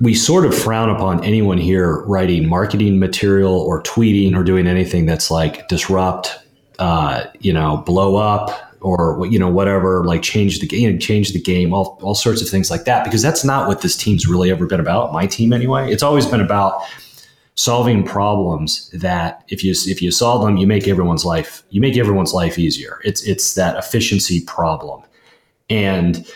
we 0.00 0.14
sort 0.14 0.46
of 0.46 0.56
frown 0.56 0.88
upon 0.88 1.22
anyone 1.22 1.58
here 1.58 2.00
writing 2.04 2.48
marketing 2.48 2.98
material 2.98 3.60
or 3.60 3.82
tweeting 3.82 4.34
or 4.34 4.42
doing 4.42 4.66
anything 4.66 5.04
that's 5.04 5.30
like 5.30 5.68
disrupt 5.68 6.38
uh, 6.82 7.30
you 7.38 7.52
know, 7.52 7.76
blow 7.86 8.16
up 8.16 8.50
or 8.80 9.24
you 9.30 9.38
know 9.38 9.48
whatever, 9.48 10.04
like 10.04 10.20
change 10.20 10.58
the 10.58 10.66
game, 10.66 10.98
change 10.98 11.32
the 11.32 11.40
game, 11.40 11.72
all 11.72 11.96
all 12.02 12.16
sorts 12.16 12.42
of 12.42 12.48
things 12.48 12.72
like 12.72 12.84
that. 12.86 13.04
Because 13.04 13.22
that's 13.22 13.44
not 13.44 13.68
what 13.68 13.82
this 13.82 13.96
team's 13.96 14.26
really 14.26 14.50
ever 14.50 14.66
been 14.66 14.80
about. 14.80 15.12
My 15.12 15.24
team, 15.26 15.52
anyway. 15.52 15.92
It's 15.92 16.02
always 16.02 16.26
been 16.26 16.40
about 16.40 16.82
solving 17.54 18.02
problems 18.02 18.90
that 18.90 19.44
if 19.46 19.62
you 19.62 19.70
if 19.86 20.02
you 20.02 20.10
solve 20.10 20.44
them, 20.44 20.56
you 20.56 20.66
make 20.66 20.88
everyone's 20.88 21.24
life 21.24 21.62
you 21.70 21.80
make 21.80 21.96
everyone's 21.96 22.32
life 22.32 22.58
easier. 22.58 23.00
It's 23.04 23.22
it's 23.22 23.54
that 23.54 23.76
efficiency 23.76 24.40
problem, 24.40 25.04
and 25.70 26.28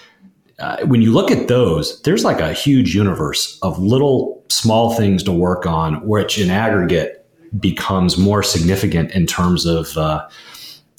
uh, 0.61 0.87
when 0.87 1.03
you 1.03 1.11
look 1.13 1.33
at 1.33 1.49
those, 1.49 2.01
there's 2.03 2.25
like 2.25 2.39
a 2.41 2.53
huge 2.53 2.95
universe 2.95 3.59
of 3.63 3.81
little 3.81 4.45
small 4.49 4.95
things 4.95 5.25
to 5.25 5.33
work 5.33 5.67
on, 5.67 6.07
which 6.07 6.39
in 6.39 6.51
aggregate 6.51 7.26
becomes 7.59 8.19
more 8.19 8.43
significant 8.43 9.11
in 9.13 9.27
terms 9.27 9.67
of 9.67 9.97
uh, 9.97 10.29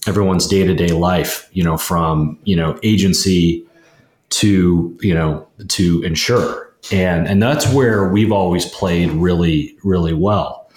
everyone's 0.07 0.47
day 0.47 0.65
to 0.65 0.73
day 0.73 0.89
life. 0.89 1.49
You 1.51 1.63
know, 1.63 1.77
from 1.77 2.39
you 2.43 2.55
know 2.55 2.79
agency 2.83 3.65
to 4.29 4.97
you 5.01 5.13
know 5.13 5.47
to 5.69 6.01
insure, 6.03 6.73
and 6.91 7.27
and 7.27 7.41
that's 7.41 7.71
where 7.73 8.09
we've 8.09 8.31
always 8.31 8.65
played 8.65 9.11
really 9.11 9.77
really 9.83 10.13
well. 10.13 10.69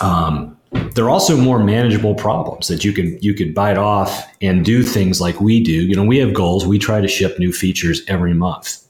Um, 0.00 0.58
they're 0.94 1.10
also 1.10 1.36
more 1.36 1.62
manageable 1.62 2.14
problems 2.14 2.68
that 2.68 2.84
you 2.84 2.92
can 2.92 3.18
you 3.22 3.34
could 3.34 3.54
bite 3.54 3.78
off 3.78 4.26
and 4.42 4.64
do 4.64 4.82
things 4.82 5.20
like 5.20 5.40
we 5.40 5.62
do. 5.62 5.72
You 5.72 5.96
know, 5.96 6.04
we 6.04 6.18
have 6.18 6.34
goals. 6.34 6.66
We 6.66 6.78
try 6.78 7.00
to 7.00 7.08
ship 7.08 7.38
new 7.38 7.52
features 7.52 8.02
every 8.06 8.34
month, 8.34 8.82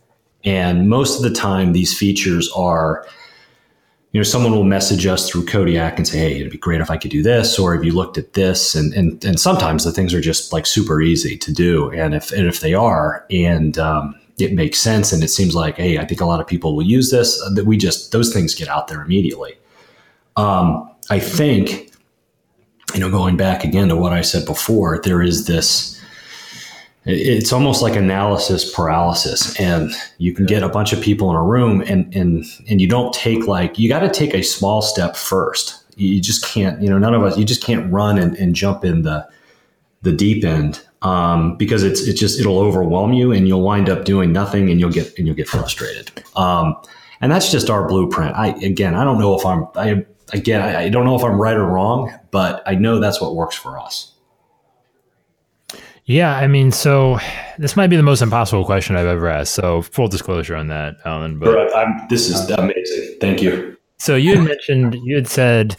and 0.44 0.88
most 0.88 1.16
of 1.16 1.22
the 1.22 1.34
time, 1.34 1.72
these 1.72 1.96
features 1.96 2.50
are. 2.56 3.06
You 4.12 4.20
know, 4.20 4.24
someone 4.24 4.52
will 4.52 4.64
message 4.64 5.04
us 5.04 5.28
through 5.28 5.44
Kodiak 5.44 5.98
and 5.98 6.08
say, 6.08 6.18
"Hey, 6.18 6.40
it'd 6.40 6.50
be 6.50 6.58
great 6.58 6.80
if 6.80 6.90
I 6.90 6.96
could 6.96 7.10
do 7.10 7.22
this," 7.22 7.58
or 7.58 7.74
"Have 7.74 7.84
you 7.84 7.92
looked 7.92 8.16
at 8.16 8.32
this?" 8.32 8.74
And 8.74 8.94
and 8.94 9.22
and 9.24 9.38
sometimes 9.38 9.84
the 9.84 9.92
things 9.92 10.14
are 10.14 10.20
just 10.20 10.52
like 10.52 10.64
super 10.64 11.02
easy 11.02 11.36
to 11.36 11.52
do, 11.52 11.90
and 11.90 12.14
if 12.14 12.32
and 12.32 12.46
if 12.46 12.60
they 12.60 12.72
are, 12.72 13.26
and 13.30 13.76
um, 13.78 14.14
it 14.38 14.54
makes 14.54 14.78
sense, 14.78 15.12
and 15.12 15.22
it 15.22 15.28
seems 15.28 15.54
like, 15.54 15.76
hey, 15.76 15.98
I 15.98 16.06
think 16.06 16.20
a 16.20 16.24
lot 16.24 16.40
of 16.40 16.46
people 16.46 16.74
will 16.74 16.84
use 16.84 17.10
this. 17.10 17.38
That 17.54 17.66
we 17.66 17.76
just 17.76 18.12
those 18.12 18.32
things 18.32 18.54
get 18.54 18.68
out 18.68 18.88
there 18.88 19.02
immediately. 19.02 19.58
Um, 20.36 20.88
I 21.10 21.18
think, 21.18 21.90
you 22.94 23.00
know, 23.00 23.10
going 23.10 23.36
back 23.36 23.64
again 23.64 23.88
to 23.88 23.96
what 23.96 24.12
I 24.12 24.22
said 24.22 24.46
before, 24.46 25.00
there 25.02 25.20
is 25.22 25.46
this. 25.46 25.97
It's 27.10 27.54
almost 27.54 27.80
like 27.80 27.96
analysis 27.96 28.70
paralysis, 28.70 29.58
and 29.58 29.92
you 30.18 30.34
can 30.34 30.44
get 30.44 30.62
a 30.62 30.68
bunch 30.68 30.92
of 30.92 31.00
people 31.00 31.30
in 31.30 31.36
a 31.36 31.42
room, 31.42 31.80
and 31.80 32.14
and 32.14 32.44
and 32.68 32.82
you 32.82 32.86
don't 32.86 33.14
take 33.14 33.46
like 33.46 33.78
you 33.78 33.88
got 33.88 34.00
to 34.00 34.10
take 34.10 34.34
a 34.34 34.42
small 34.42 34.82
step 34.82 35.16
first. 35.16 35.84
You 35.96 36.20
just 36.20 36.44
can't, 36.44 36.80
you 36.82 36.90
know, 36.90 36.98
none 36.98 37.14
of 37.14 37.24
us. 37.24 37.38
You 37.38 37.46
just 37.46 37.64
can't 37.64 37.90
run 37.90 38.18
and, 38.18 38.36
and 38.36 38.54
jump 38.54 38.84
in 38.84 39.02
the 39.02 39.26
the 40.02 40.12
deep 40.12 40.44
end 40.44 40.86
um, 41.00 41.56
because 41.56 41.82
it's 41.82 42.06
it's 42.06 42.20
just 42.20 42.38
it'll 42.38 42.58
overwhelm 42.58 43.14
you, 43.14 43.32
and 43.32 43.48
you'll 43.48 43.62
wind 43.62 43.88
up 43.88 44.04
doing 44.04 44.30
nothing, 44.30 44.68
and 44.68 44.78
you'll 44.78 44.92
get 44.92 45.16
and 45.16 45.26
you'll 45.26 45.36
get 45.36 45.48
frustrated. 45.48 46.10
Um, 46.36 46.76
and 47.22 47.32
that's 47.32 47.50
just 47.50 47.70
our 47.70 47.88
blueprint. 47.88 48.36
I 48.36 48.48
again, 48.48 48.94
I 48.94 49.04
don't 49.04 49.18
know 49.18 49.34
if 49.34 49.46
I'm 49.46 49.66
I 49.76 50.04
again, 50.34 50.60
I, 50.60 50.84
I 50.84 50.88
don't 50.90 51.06
know 51.06 51.16
if 51.16 51.24
I'm 51.24 51.40
right 51.40 51.56
or 51.56 51.64
wrong, 51.64 52.12
but 52.30 52.62
I 52.66 52.74
know 52.74 52.98
that's 52.98 53.18
what 53.18 53.34
works 53.34 53.56
for 53.56 53.78
us. 53.78 54.12
Yeah, 56.08 56.34
I 56.34 56.46
mean, 56.46 56.72
so 56.72 57.18
this 57.58 57.76
might 57.76 57.88
be 57.88 57.96
the 57.96 58.02
most 58.02 58.22
impossible 58.22 58.64
question 58.64 58.96
I've 58.96 59.06
ever 59.06 59.28
asked. 59.28 59.52
So 59.52 59.82
full 59.82 60.08
disclosure 60.08 60.56
on 60.56 60.68
that, 60.68 60.96
Alan. 61.04 61.38
But 61.38 61.76
I'm, 61.76 62.06
this 62.08 62.30
is 62.30 62.48
amazing. 62.48 63.18
Thank 63.20 63.42
you. 63.42 63.76
So 63.98 64.16
you 64.16 64.36
had 64.36 64.48
mentioned 64.48 64.94
you 64.94 65.16
had 65.16 65.28
said 65.28 65.76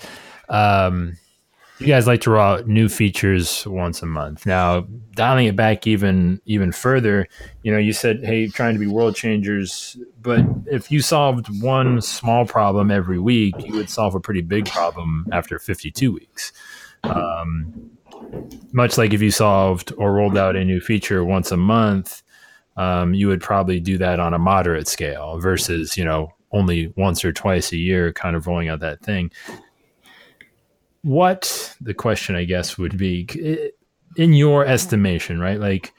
um, 0.49 1.17
you 1.79 1.87
guys 1.87 2.05
like 2.05 2.21
to 2.21 2.29
roll 2.29 2.43
out 2.43 2.67
new 2.67 2.89
features 2.89 3.65
once 3.65 4.03
a 4.03 4.05
month. 4.05 4.45
Now, 4.45 4.81
dialing 5.15 5.47
it 5.47 5.55
back 5.55 5.87
even 5.87 6.39
even 6.45 6.71
further, 6.73 7.27
you 7.63 7.71
know, 7.71 7.79
you 7.79 7.91
said, 7.91 8.23
"Hey, 8.23 8.49
trying 8.49 8.73
to 8.73 8.79
be 8.79 8.85
world 8.85 9.15
changers," 9.15 9.97
but 10.21 10.41
if 10.67 10.91
you 10.91 11.01
solved 11.01 11.47
one 11.59 12.01
small 12.01 12.45
problem 12.45 12.91
every 12.91 13.17
week, 13.17 13.55
you 13.65 13.73
would 13.73 13.89
solve 13.89 14.13
a 14.13 14.19
pretty 14.19 14.41
big 14.41 14.67
problem 14.67 15.25
after 15.31 15.57
52 15.57 16.11
weeks. 16.11 16.53
Um, 17.03 17.89
much 18.71 18.97
like 18.97 19.13
if 19.13 19.21
you 19.21 19.31
solved 19.31 19.93
or 19.97 20.13
rolled 20.13 20.37
out 20.37 20.55
a 20.55 20.63
new 20.63 20.79
feature 20.79 21.23
once 21.23 21.51
a 21.51 21.57
month, 21.57 22.23
um, 22.77 23.13
you 23.13 23.27
would 23.27 23.41
probably 23.41 23.79
do 23.79 23.97
that 23.97 24.19
on 24.19 24.33
a 24.33 24.39
moderate 24.39 24.87
scale 24.87 25.39
versus, 25.39 25.97
you 25.97 26.05
know, 26.05 26.33
only 26.51 26.93
once 26.97 27.23
or 27.23 27.31
twice 27.31 27.71
a 27.71 27.77
year, 27.77 28.11
kind 28.13 28.35
of 28.35 28.47
rolling 28.47 28.69
out 28.69 28.79
that 28.79 29.01
thing 29.01 29.31
what 31.01 31.75
the 31.81 31.93
question 31.93 32.35
I 32.35 32.43
guess 32.43 32.77
would 32.77 32.97
be 32.97 33.27
in 34.15 34.33
your 34.33 34.65
estimation, 34.65 35.39
right? 35.39 35.59
Like, 35.59 35.93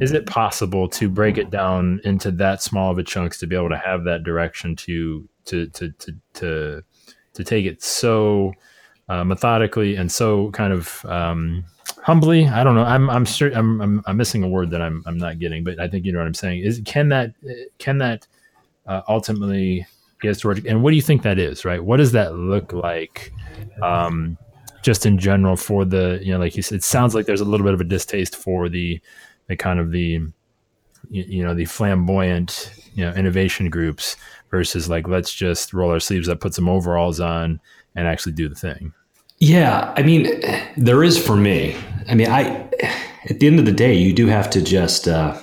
is 0.00 0.12
it 0.12 0.26
possible 0.26 0.88
to 0.90 1.08
break 1.08 1.38
it 1.38 1.50
down 1.50 2.00
into 2.04 2.30
that 2.32 2.62
small 2.62 2.90
of 2.90 2.98
a 2.98 3.02
chunks 3.02 3.38
to 3.38 3.46
be 3.46 3.56
able 3.56 3.68
to 3.68 3.78
have 3.78 4.04
that 4.04 4.24
direction 4.24 4.76
to 4.76 5.28
to 5.46 5.68
to 5.68 5.90
to 5.92 6.12
to, 6.34 6.82
to 7.34 7.44
take 7.44 7.66
it 7.66 7.82
so 7.82 8.52
uh, 9.08 9.24
methodically 9.24 9.96
and 9.96 10.10
so 10.10 10.50
kind 10.50 10.72
of 10.72 11.04
um, 11.06 11.64
humbly? 12.02 12.46
I 12.46 12.64
don't 12.64 12.74
know. 12.74 12.84
I'm 12.84 13.08
I'm, 13.10 13.24
sure, 13.24 13.50
I'm 13.52 13.80
I'm 13.80 14.02
I'm 14.06 14.16
missing 14.16 14.42
a 14.42 14.48
word 14.48 14.70
that 14.70 14.82
I'm 14.82 15.02
I'm 15.06 15.18
not 15.18 15.38
getting, 15.38 15.64
but 15.64 15.78
I 15.80 15.88
think 15.88 16.04
you 16.04 16.12
know 16.12 16.18
what 16.18 16.26
I'm 16.26 16.34
saying. 16.34 16.62
Is 16.62 16.80
can 16.84 17.08
that 17.10 17.32
can 17.78 17.98
that 17.98 18.26
uh, 18.86 19.02
ultimately 19.08 19.86
get 20.20 20.32
us 20.32 20.40
towards? 20.40 20.64
And 20.64 20.82
what 20.82 20.90
do 20.90 20.96
you 20.96 21.02
think 21.02 21.22
that 21.22 21.38
is? 21.38 21.64
Right? 21.64 21.82
What 21.82 21.98
does 21.98 22.12
that 22.12 22.34
look 22.34 22.72
like? 22.72 23.32
um, 23.82 24.38
just 24.82 25.06
in 25.06 25.18
general 25.18 25.56
for 25.56 25.84
the 25.84 26.20
you 26.22 26.32
know 26.32 26.38
like 26.38 26.56
you 26.56 26.62
said, 26.62 26.76
it 26.76 26.84
sounds 26.84 27.14
like 27.14 27.26
there's 27.26 27.40
a 27.40 27.44
little 27.44 27.64
bit 27.64 27.74
of 27.74 27.80
a 27.80 27.84
distaste 27.84 28.36
for 28.36 28.68
the 28.68 29.00
the 29.48 29.56
kind 29.56 29.80
of 29.80 29.90
the 29.90 30.20
you 31.10 31.42
know 31.42 31.54
the 31.54 31.64
flamboyant 31.64 32.72
you 32.94 33.04
know 33.04 33.12
innovation 33.12 33.70
groups 33.70 34.16
versus 34.50 34.88
like 34.88 35.08
let's 35.08 35.32
just 35.32 35.72
roll 35.72 35.90
our 35.90 36.00
sleeves 36.00 36.28
up, 36.28 36.40
put 36.40 36.54
some 36.54 36.68
overalls 36.68 37.20
on, 37.20 37.60
and 37.94 38.06
actually 38.06 38.32
do 38.32 38.48
the 38.48 38.54
thing. 38.54 38.92
Yeah, 39.40 39.92
I 39.96 40.02
mean, 40.02 40.40
there 40.76 41.04
is 41.04 41.24
for 41.24 41.36
me. 41.36 41.76
I 42.08 42.14
mean, 42.14 42.28
I 42.28 42.68
at 43.28 43.40
the 43.40 43.46
end 43.46 43.58
of 43.58 43.66
the 43.66 43.72
day, 43.72 43.94
you 43.94 44.12
do 44.12 44.26
have 44.26 44.50
to 44.50 44.62
just. 44.62 45.06
Uh, 45.08 45.38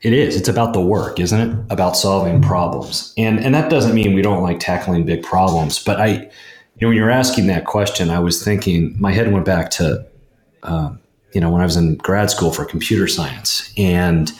it 0.00 0.12
is. 0.12 0.34
It's 0.34 0.48
about 0.48 0.72
the 0.72 0.80
work, 0.80 1.20
isn't 1.20 1.40
it? 1.40 1.56
About 1.70 1.96
solving 1.96 2.42
problems, 2.42 3.14
and 3.16 3.38
and 3.38 3.54
that 3.54 3.70
doesn't 3.70 3.94
mean 3.94 4.14
we 4.14 4.22
don't 4.22 4.42
like 4.42 4.58
tackling 4.58 5.04
big 5.04 5.22
problems. 5.22 5.78
But 5.78 6.00
I, 6.00 6.08
you 6.08 6.80
know, 6.80 6.88
when 6.88 6.96
you 6.96 7.02
were 7.02 7.10
asking 7.10 7.46
that 7.46 7.66
question, 7.66 8.10
I 8.10 8.18
was 8.18 8.42
thinking, 8.42 8.96
my 8.98 9.12
head 9.12 9.32
went 9.32 9.44
back 9.44 9.70
to, 9.72 10.04
uh, 10.64 10.90
you 11.32 11.40
know, 11.40 11.50
when 11.50 11.60
I 11.62 11.64
was 11.64 11.76
in 11.76 11.96
grad 11.96 12.30
school 12.30 12.52
for 12.52 12.64
computer 12.64 13.06
science. 13.06 13.72
And 13.76 14.32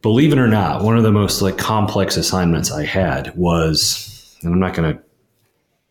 believe 0.00 0.32
it 0.32 0.38
or 0.38 0.46
not, 0.46 0.84
one 0.84 0.96
of 0.96 1.02
the 1.02 1.10
most 1.10 1.42
like 1.42 1.58
complex 1.58 2.16
assignments 2.16 2.70
I 2.70 2.84
had 2.84 3.36
was, 3.36 4.36
and 4.42 4.52
I'm 4.52 4.60
not 4.60 4.74
going 4.74 4.94
to 4.94 5.02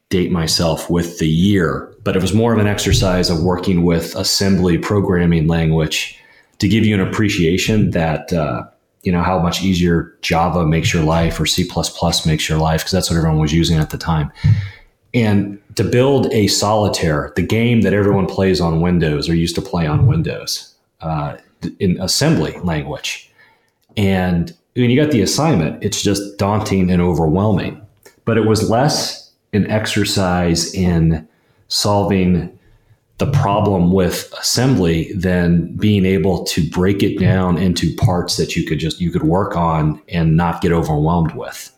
date 0.09 0.31
myself 0.31 0.89
with 0.89 1.19
the 1.19 1.27
year, 1.27 1.93
but 2.03 2.15
it 2.15 2.21
was 2.21 2.33
more 2.33 2.53
of 2.53 2.59
an 2.59 2.67
exercise 2.67 3.29
of 3.29 3.43
working 3.43 3.83
with 3.83 4.15
assembly 4.15 4.77
programming 4.77 5.47
language 5.47 6.17
to 6.59 6.67
give 6.67 6.85
you 6.85 6.93
an 6.93 7.01
appreciation 7.01 7.91
that, 7.91 8.31
uh, 8.31 8.63
you 9.03 9.11
know, 9.11 9.21
how 9.21 9.39
much 9.39 9.63
easier 9.63 10.15
Java 10.21 10.65
makes 10.65 10.93
your 10.93 11.03
life 11.03 11.39
or 11.39 11.45
C 11.45 11.67
makes 12.25 12.47
your 12.47 12.59
life, 12.59 12.81
because 12.81 12.91
that's 12.91 13.09
what 13.09 13.17
everyone 13.17 13.39
was 13.39 13.53
using 13.53 13.77
at 13.77 13.89
the 13.89 13.97
time. 13.97 14.31
And 15.13 15.59
to 15.75 15.83
build 15.83 16.31
a 16.33 16.47
solitaire, 16.47 17.33
the 17.35 17.41
game 17.41 17.81
that 17.81 17.93
everyone 17.93 18.27
plays 18.27 18.61
on 18.61 18.81
Windows 18.81 19.27
or 19.27 19.35
used 19.35 19.55
to 19.55 19.61
play 19.61 19.87
on 19.87 20.07
Windows 20.07 20.73
uh, 21.01 21.37
in 21.79 21.99
assembly 21.99 22.57
language. 22.63 23.31
And 23.97 24.53
when 24.75 24.89
you 24.89 25.01
got 25.01 25.11
the 25.11 25.21
assignment, 25.21 25.83
it's 25.83 26.01
just 26.01 26.37
daunting 26.37 26.91
and 26.91 27.01
overwhelming. 27.01 27.81
But 28.25 28.37
it 28.37 28.45
was 28.45 28.69
less 28.69 29.24
an 29.55 29.69
exercise 29.69 30.73
in 30.73 31.27
solving 31.67 32.57
the 33.17 33.31
problem 33.31 33.91
with 33.93 34.33
assembly 34.39 35.11
than 35.13 35.73
being 35.77 36.05
able 36.05 36.43
to 36.43 36.69
break 36.69 37.01
it 37.01 37.17
down 37.17 37.57
into 37.57 37.95
parts 37.95 38.35
that 38.37 38.55
you 38.55 38.65
could 38.65 38.79
just 38.79 38.99
you 38.99 39.09
could 39.09 39.23
work 39.23 39.55
on 39.55 40.01
and 40.09 40.35
not 40.35 40.61
get 40.61 40.71
overwhelmed 40.71 41.33
with. 41.33 41.71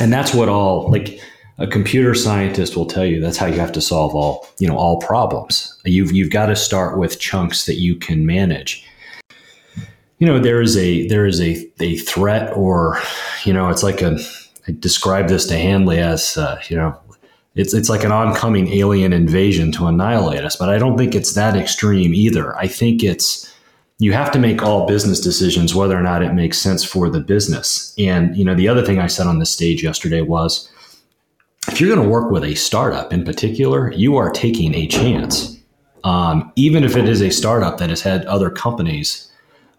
And 0.00 0.12
that's 0.12 0.34
what 0.34 0.48
all 0.48 0.90
like 0.90 1.20
a 1.58 1.66
computer 1.66 2.14
scientist 2.14 2.76
will 2.76 2.86
tell 2.86 3.04
you 3.04 3.20
that's 3.20 3.36
how 3.36 3.46
you 3.46 3.60
have 3.60 3.72
to 3.72 3.80
solve 3.80 4.14
all 4.14 4.48
you 4.58 4.66
know 4.66 4.76
all 4.76 4.98
problems 5.00 5.78
you've 5.84 6.10
you've 6.10 6.30
got 6.30 6.46
to 6.46 6.56
start 6.56 6.98
with 6.98 7.20
chunks 7.20 7.66
that 7.66 7.76
you 7.76 7.94
can 7.94 8.26
manage 8.26 8.84
you 10.18 10.26
know 10.26 10.40
there 10.40 10.60
is 10.60 10.76
a 10.76 11.06
there 11.06 11.26
is 11.26 11.40
a 11.40 11.70
a 11.80 11.96
threat 11.98 12.52
or 12.56 12.98
you 13.44 13.52
know 13.52 13.68
it's 13.68 13.84
like 13.84 14.02
a 14.02 14.18
I 14.66 14.72
describe 14.78 15.28
this 15.28 15.46
to 15.46 15.56
Hanley 15.56 15.98
as 15.98 16.36
uh, 16.36 16.60
you 16.68 16.76
know 16.76 16.98
it's 17.54 17.74
it's 17.74 17.88
like 17.88 18.04
an 18.04 18.12
oncoming 18.12 18.68
alien 18.68 19.12
invasion 19.12 19.72
to 19.72 19.86
annihilate 19.86 20.44
us 20.44 20.56
but 20.56 20.68
I 20.68 20.78
don't 20.78 20.98
think 20.98 21.14
it's 21.14 21.34
that 21.34 21.56
extreme 21.56 22.14
either 22.14 22.56
I 22.56 22.66
think 22.66 23.02
it's 23.02 23.52
you 23.98 24.12
have 24.12 24.32
to 24.32 24.38
make 24.38 24.62
all 24.62 24.86
business 24.86 25.20
decisions 25.20 25.74
whether 25.74 25.96
or 25.96 26.02
not 26.02 26.22
it 26.22 26.34
makes 26.34 26.58
sense 26.58 26.82
for 26.82 27.08
the 27.08 27.20
business 27.20 27.94
and 27.98 28.36
you 28.36 28.44
know 28.44 28.54
the 28.54 28.68
other 28.68 28.84
thing 28.84 28.98
I 28.98 29.06
said 29.06 29.26
on 29.26 29.38
the 29.38 29.46
stage 29.46 29.82
yesterday 29.82 30.20
was 30.20 30.70
if 31.68 31.80
you're 31.80 31.94
going 31.94 32.02
to 32.02 32.12
work 32.12 32.30
with 32.30 32.44
a 32.44 32.54
startup 32.54 33.12
in 33.12 33.24
particular, 33.24 33.90
you 33.92 34.16
are 34.16 34.30
taking 34.30 34.74
a 34.74 34.86
chance. 34.86 35.58
Um, 36.02 36.52
even 36.56 36.84
if 36.84 36.96
it 36.96 37.08
is 37.08 37.22
a 37.22 37.30
startup 37.30 37.78
that 37.78 37.88
has 37.88 38.02
had 38.02 38.26
other 38.26 38.50
companies 38.50 39.30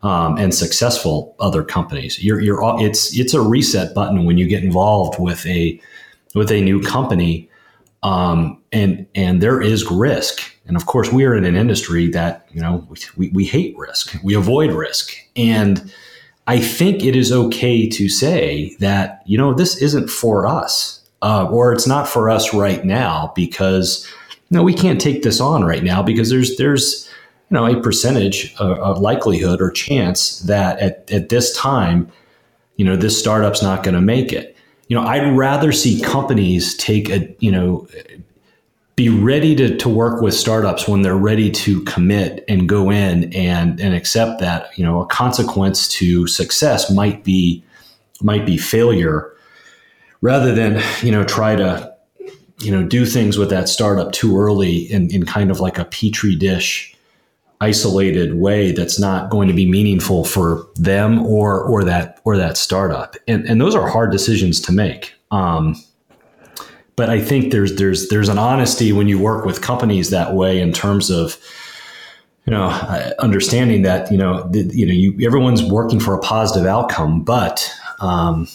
um, 0.06 0.38
and 0.38 0.54
successful 0.54 1.36
other 1.40 1.64
companies, 1.64 2.24
you're, 2.24 2.40
you're, 2.40 2.60
it's, 2.80 3.18
it's 3.18 3.34
a 3.34 3.42
reset 3.42 3.94
button 3.96 4.26
when 4.26 4.38
you 4.38 4.48
get 4.48 4.64
involved 4.64 5.20
with 5.20 5.46
a, 5.46 5.82
with 6.36 6.52
a 6.52 6.62
new 6.62 6.82
company, 6.82 7.50
um, 8.04 8.62
and 8.72 9.08
and 9.16 9.42
there 9.42 9.60
is 9.60 9.90
risk. 9.90 10.42
And 10.68 10.78
of 10.78 10.86
course, 10.86 11.12
we 11.12 11.26
are 11.26 11.36
in 11.36 11.44
an 11.44 11.56
industry 11.56 12.10
that 12.12 12.48
you 12.52 12.62
know 12.62 12.88
we, 13.18 13.30
we 13.30 13.46
hate 13.46 13.76
risk, 13.78 14.16
we 14.24 14.36
avoid 14.36 14.72
risk, 14.72 15.16
and 15.36 15.92
I 16.46 16.60
think 16.60 17.04
it 17.04 17.16
is 17.16 17.32
okay 17.32 17.90
to 17.90 18.08
say 18.08 18.76
that 18.80 19.24
you 19.26 19.38
know 19.38 19.54
this 19.54 19.82
isn't 19.82 20.10
for 20.10 20.46
us, 20.46 21.04
uh, 21.24 21.48
or 21.50 21.74
it's 21.74 21.88
not 21.88 22.08
for 22.08 22.30
us 22.30 22.54
right 22.54 22.86
now 22.86 23.34
because 23.36 24.08
you 24.50 24.58
know 24.58 24.64
we 24.64 24.74
can't 24.74 25.02
take 25.02 25.24
this 25.24 25.42
on 25.42 25.64
right 25.64 25.84
now 25.84 26.04
because 26.04 26.30
there's 26.30 26.58
there's 26.58 27.10
you 27.50 27.56
know 27.56 27.66
a 27.66 27.80
percentage, 27.82 28.54
a, 28.60 28.66
a 28.66 28.94
likelihood 28.94 29.62
or 29.62 29.72
chance 29.72 30.40
that 30.42 30.80
at, 30.80 31.10
at 31.12 31.30
this 31.30 31.56
time, 31.56 32.12
you 32.76 32.86
know 32.86 32.96
this 32.96 33.18
startup's 33.18 33.62
not 33.62 33.84
going 33.84 33.96
to 33.96 34.02
make 34.02 34.32
it. 34.34 34.56
You 34.88 34.96
know, 34.96 35.04
I'd 35.04 35.36
rather 35.36 35.72
see 35.72 36.02
companies 36.02 36.76
take 36.78 37.10
a 37.10 37.34
you 37.40 37.52
know 37.52 37.88
be 38.96 39.10
ready 39.10 39.56
to, 39.56 39.76
to 39.76 39.90
work 39.90 40.22
with 40.22 40.34
startups 40.34 40.88
when 40.88 41.02
they're 41.02 41.18
ready 41.18 41.52
to 41.52 41.84
commit 41.84 42.46
and 42.48 42.70
go 42.70 42.90
in 42.90 43.34
and 43.34 43.80
and 43.80 43.94
accept 43.94 44.40
that 44.40 44.70
you 44.78 44.84
know 44.84 45.02
a 45.02 45.06
consequence 45.08 45.88
to 45.88 46.28
success 46.28 46.90
might 46.92 47.24
be 47.24 47.64
might 48.22 48.46
be 48.46 48.58
failure 48.58 49.34
rather 50.22 50.56
than 50.56 50.82
you 51.02 51.12
know 51.12 51.24
try 51.24 51.56
to 51.56 51.94
you 52.60 52.72
know 52.72 52.84
do 52.84 53.06
things 53.06 53.38
with 53.38 53.50
that 53.50 53.68
startup 53.68 54.12
too 54.14 54.40
early 54.40 54.78
in, 54.92 55.14
in 55.14 55.26
kind 55.26 55.52
of 55.52 55.60
like 55.60 55.78
a 55.78 55.86
petri 55.86 56.36
dish 56.36 56.95
isolated 57.62 58.36
way 58.36 58.72
that's 58.72 59.00
not 59.00 59.30
going 59.30 59.48
to 59.48 59.54
be 59.54 59.66
meaningful 59.70 60.26
for 60.26 60.68
them 60.76 61.26
or 61.26 61.62
or 61.62 61.84
that 61.84 62.20
or 62.26 62.38
that 62.38 62.58
startup 62.58 63.16
and 63.28 63.46
and 63.46 63.62
those 63.62 63.76
are 63.76 63.88
hard 63.88 64.12
decisions 64.12 64.60
to 64.60 64.72
make 64.72 65.14
um, 65.32 65.76
but 66.96 67.10
I 67.10 67.20
think 67.20 67.52
there's 67.52 67.76
there's 67.76 68.10
there's 68.10 68.30
an 68.30 68.38
honesty 68.38 68.94
when 68.94 69.08
you 69.08 69.20
work 69.20 69.46
with 69.46 69.62
companies 69.62 70.10
that 70.12 70.34
way 70.34 70.60
in 70.60 70.72
terms 70.72 71.10
of 71.10 71.38
you 72.46 72.52
know 72.52 72.68
understanding 73.20 73.82
that 73.82 74.12
you 74.12 74.18
know 74.18 74.48
the, 74.50 74.64
you 74.74 74.86
know 74.86 74.94
you 74.94 75.26
everyone's 75.26 75.64
working 75.64 76.00
for 76.00 76.14
a 76.14 76.20
positive 76.20 76.66
outcome, 76.66 77.22
but 77.22 77.70
um, 78.00 78.48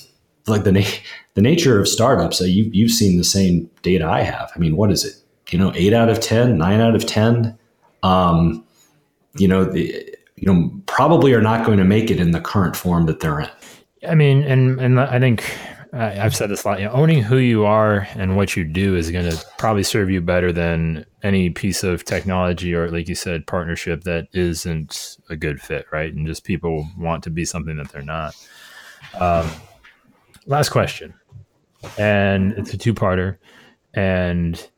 like 0.47 0.65
the 0.65 0.73
na- 0.73 0.99
the 1.35 1.43
nature 1.43 1.79
of 1.79 1.87
startups, 1.87 2.41
uh, 2.41 2.45
you 2.45 2.71
you've 2.73 2.91
seen 2.91 3.19
the 3.19 3.25
same 3.25 3.69
data 3.83 4.07
I 4.07 4.23
have. 4.23 4.51
I 4.55 4.59
mean, 4.59 4.77
what 4.77 4.91
is 4.91 5.05
it? 5.05 5.17
You 5.51 5.59
know, 5.59 5.73
eight 5.75 5.93
out 5.93 6.09
of 6.09 6.21
ten, 6.21 6.57
nine 6.57 6.81
out 6.81 6.95
of 6.95 7.05
ten. 7.07 7.59
Um, 8.03 8.65
you 9.37 9.49
know, 9.49 9.65
the, 9.65 10.17
you 10.37 10.53
know, 10.53 10.71
probably 10.87 11.33
are 11.33 11.43
not 11.43 11.65
going 11.65 11.79
to 11.79 11.85
make 11.85 12.11
it 12.11 12.19
in 12.21 12.31
the 12.31 12.41
current 12.41 12.77
form 12.77 13.07
that 13.07 13.21
they're 13.21 13.41
in. 13.41 13.51
I 14.09 14.15
mean, 14.15 14.43
and 14.43 14.81
and 14.81 14.99
I 14.99 15.19
think 15.21 15.45
I've 15.93 16.35
said 16.35 16.51
this 16.51 16.65
a 16.65 16.69
lot. 16.69 16.79
You 16.79 16.87
know, 16.87 16.93
owning 16.93 17.23
who 17.23 17.37
you 17.37 17.65
are 17.65 18.09
and 18.15 18.37
what 18.37 18.57
you 18.57 18.65
do 18.65 18.97
is 18.97 19.11
going 19.11 19.31
to 19.31 19.45
probably 19.59 19.83
serve 19.83 20.09
you 20.09 20.21
better 20.21 20.53
than 20.53 21.05
any 21.23 21.51
piece 21.51 21.83
of 21.83 22.05
technology 22.05 22.75
or, 22.75 22.91
like 22.91 23.09
you 23.09 23.15
said, 23.15 23.47
partnership 23.47 24.05
that 24.05 24.29
isn't 24.33 25.19
a 25.29 25.37
good 25.37 25.61
fit, 25.61 25.85
right? 25.93 26.15
And 26.15 26.27
just 26.27 26.45
people 26.45 26.89
want 26.97 27.23
to 27.25 27.31
be 27.31 27.45
something 27.45 27.77
that 27.77 27.91
they're 27.91 28.03
not. 28.03 28.35
Um, 29.19 29.51
last 30.47 30.71
question, 30.71 31.13
and 31.99 32.53
it's 32.53 32.73
a 32.73 32.79
two-parter. 32.79 33.37
And 33.93 34.71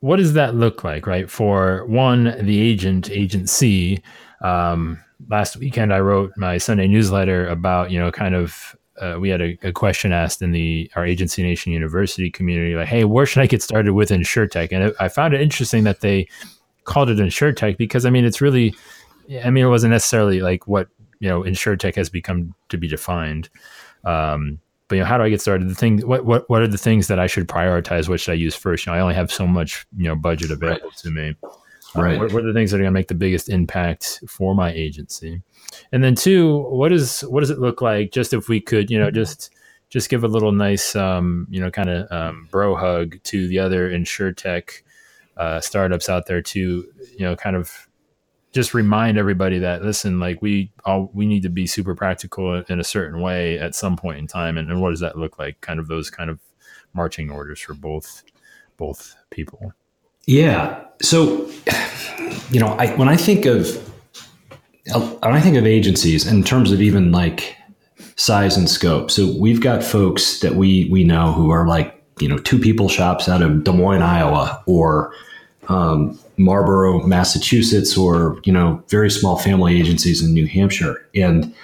what 0.00 0.16
does 0.16 0.34
that 0.34 0.54
look 0.54 0.84
like, 0.84 1.06
right? 1.06 1.30
For 1.30 1.84
one, 1.86 2.36
the 2.44 2.60
agent, 2.60 3.10
agency. 3.10 4.02
Um, 4.42 5.02
last 5.28 5.56
weekend, 5.56 5.92
I 5.92 6.00
wrote 6.00 6.32
my 6.36 6.58
Sunday 6.58 6.86
newsletter 6.86 7.48
about 7.48 7.90
you 7.90 7.98
know 7.98 8.10
kind 8.10 8.34
of 8.34 8.76
uh, 9.00 9.16
we 9.20 9.28
had 9.28 9.42
a, 9.42 9.58
a, 9.62 9.72
question 9.72 10.12
asked 10.12 10.40
in 10.42 10.52
the 10.52 10.90
our 10.96 11.04
agency 11.04 11.42
nation 11.42 11.72
university 11.72 12.30
community 12.30 12.74
like 12.74 12.88
hey 12.88 13.04
where 13.04 13.26
should 13.26 13.42
i 13.42 13.46
get 13.46 13.62
started 13.62 13.92
with 13.92 14.08
insurtech 14.08 14.72
and 14.72 14.84
it, 14.84 14.96
i 15.00 15.08
found 15.08 15.34
it 15.34 15.40
interesting 15.40 15.84
that 15.84 16.00
they 16.00 16.26
called 16.84 17.10
it 17.10 17.18
insurtech 17.18 17.76
because 17.76 18.06
i 18.06 18.10
mean 18.10 18.24
it's 18.24 18.40
really 18.40 18.74
i 19.44 19.50
mean 19.50 19.64
it 19.64 19.68
wasn't 19.68 19.90
necessarily 19.90 20.40
like 20.40 20.66
what 20.66 20.88
you 21.20 21.28
know 21.28 21.42
insurtech 21.42 21.94
has 21.94 22.08
become 22.08 22.54
to 22.68 22.78
be 22.78 22.88
defined 22.88 23.48
um, 24.04 24.60
but 24.88 24.96
you 24.96 25.00
know 25.00 25.06
how 25.06 25.18
do 25.18 25.24
i 25.24 25.28
get 25.28 25.40
started? 25.40 25.68
The 25.68 25.74
thing 25.74 26.00
what, 26.06 26.24
what 26.24 26.48
what 26.48 26.62
are 26.62 26.68
the 26.68 26.78
things 26.78 27.08
that 27.08 27.18
i 27.18 27.26
should 27.26 27.48
prioritize? 27.48 28.08
What 28.08 28.20
should 28.20 28.32
i 28.32 28.34
use 28.34 28.54
first? 28.54 28.86
You 28.86 28.92
know 28.92 28.98
i 28.98 29.00
only 29.00 29.14
have 29.14 29.32
so 29.32 29.46
much 29.46 29.86
you 29.96 30.04
know 30.04 30.16
budget 30.16 30.50
available 30.50 30.88
right. 30.88 30.96
to 30.98 31.10
me. 31.10 31.34
Right. 31.94 32.18
what, 32.18 32.32
what 32.32 32.44
are 32.44 32.46
the 32.46 32.52
things 32.52 32.70
that 32.70 32.76
are 32.76 32.80
going 32.80 32.92
to 32.92 32.98
make 32.98 33.08
the 33.08 33.14
biggest 33.14 33.48
impact 33.48 34.22
for 34.28 34.54
my 34.54 34.70
agency? 34.70 35.42
And 35.92 36.04
then 36.04 36.14
two, 36.14 36.58
what 36.68 36.92
is 36.92 37.20
what 37.22 37.40
does 37.40 37.50
it 37.50 37.58
look 37.58 37.80
like? 37.80 38.12
Just 38.12 38.32
if 38.32 38.48
we 38.48 38.60
could, 38.60 38.90
you 38.90 38.98
know, 38.98 39.10
just 39.10 39.50
just 39.88 40.08
give 40.08 40.24
a 40.24 40.28
little 40.28 40.52
nice, 40.52 40.96
um, 40.96 41.46
you 41.50 41.60
know, 41.60 41.70
kind 41.70 41.88
of 41.88 42.10
um, 42.10 42.48
bro 42.50 42.74
hug 42.74 43.22
to 43.24 43.48
the 43.48 43.58
other 43.58 43.90
insurtech 43.90 44.82
uh, 45.36 45.60
startups 45.60 46.08
out 46.08 46.26
there 46.26 46.42
to, 46.42 46.60
you 46.60 47.20
know, 47.20 47.36
kind 47.36 47.56
of 47.56 47.85
just 48.52 48.74
remind 48.74 49.18
everybody 49.18 49.58
that 49.58 49.82
listen, 49.82 50.18
like 50.18 50.40
we 50.40 50.72
all 50.84 51.10
we 51.12 51.26
need 51.26 51.42
to 51.42 51.50
be 51.50 51.66
super 51.66 51.94
practical 51.94 52.62
in 52.68 52.80
a 52.80 52.84
certain 52.84 53.20
way 53.20 53.58
at 53.58 53.74
some 53.74 53.96
point 53.96 54.18
in 54.18 54.26
time, 54.26 54.56
and, 54.56 54.70
and 54.70 54.80
what 54.80 54.90
does 54.90 55.00
that 55.00 55.18
look 55.18 55.38
like? 55.38 55.60
Kind 55.60 55.78
of 55.78 55.88
those 55.88 56.10
kind 56.10 56.30
of 56.30 56.38
marching 56.94 57.30
orders 57.30 57.60
for 57.60 57.74
both 57.74 58.22
both 58.76 59.14
people. 59.30 59.72
Yeah. 60.26 60.84
So, 61.00 61.48
you 62.50 62.58
know, 62.58 62.68
I 62.78 62.94
when 62.96 63.08
I 63.08 63.16
think 63.16 63.46
of 63.46 63.66
when 64.92 65.32
I 65.34 65.40
think 65.40 65.56
of 65.56 65.66
agencies 65.66 66.26
in 66.26 66.42
terms 66.42 66.72
of 66.72 66.80
even 66.80 67.12
like 67.12 67.56
size 68.16 68.56
and 68.56 68.68
scope, 68.68 69.10
so 69.10 69.36
we've 69.38 69.60
got 69.60 69.84
folks 69.84 70.40
that 70.40 70.54
we 70.54 70.88
we 70.90 71.04
know 71.04 71.32
who 71.32 71.50
are 71.50 71.66
like 71.66 72.02
you 72.18 72.28
know 72.28 72.38
two 72.38 72.58
people 72.58 72.88
shops 72.88 73.28
out 73.28 73.42
of 73.42 73.64
Des 73.64 73.72
Moines, 73.72 74.02
Iowa, 74.02 74.62
or 74.66 75.12
um, 75.68 76.18
Marlborough, 76.36 77.06
Massachusetts, 77.06 77.96
or 77.96 78.38
you 78.44 78.52
know 78.52 78.82
very 78.88 79.10
small 79.10 79.38
family 79.38 79.78
agencies 79.78 80.22
in 80.22 80.32
New 80.32 80.46
Hampshire. 80.46 81.08
And 81.14 81.54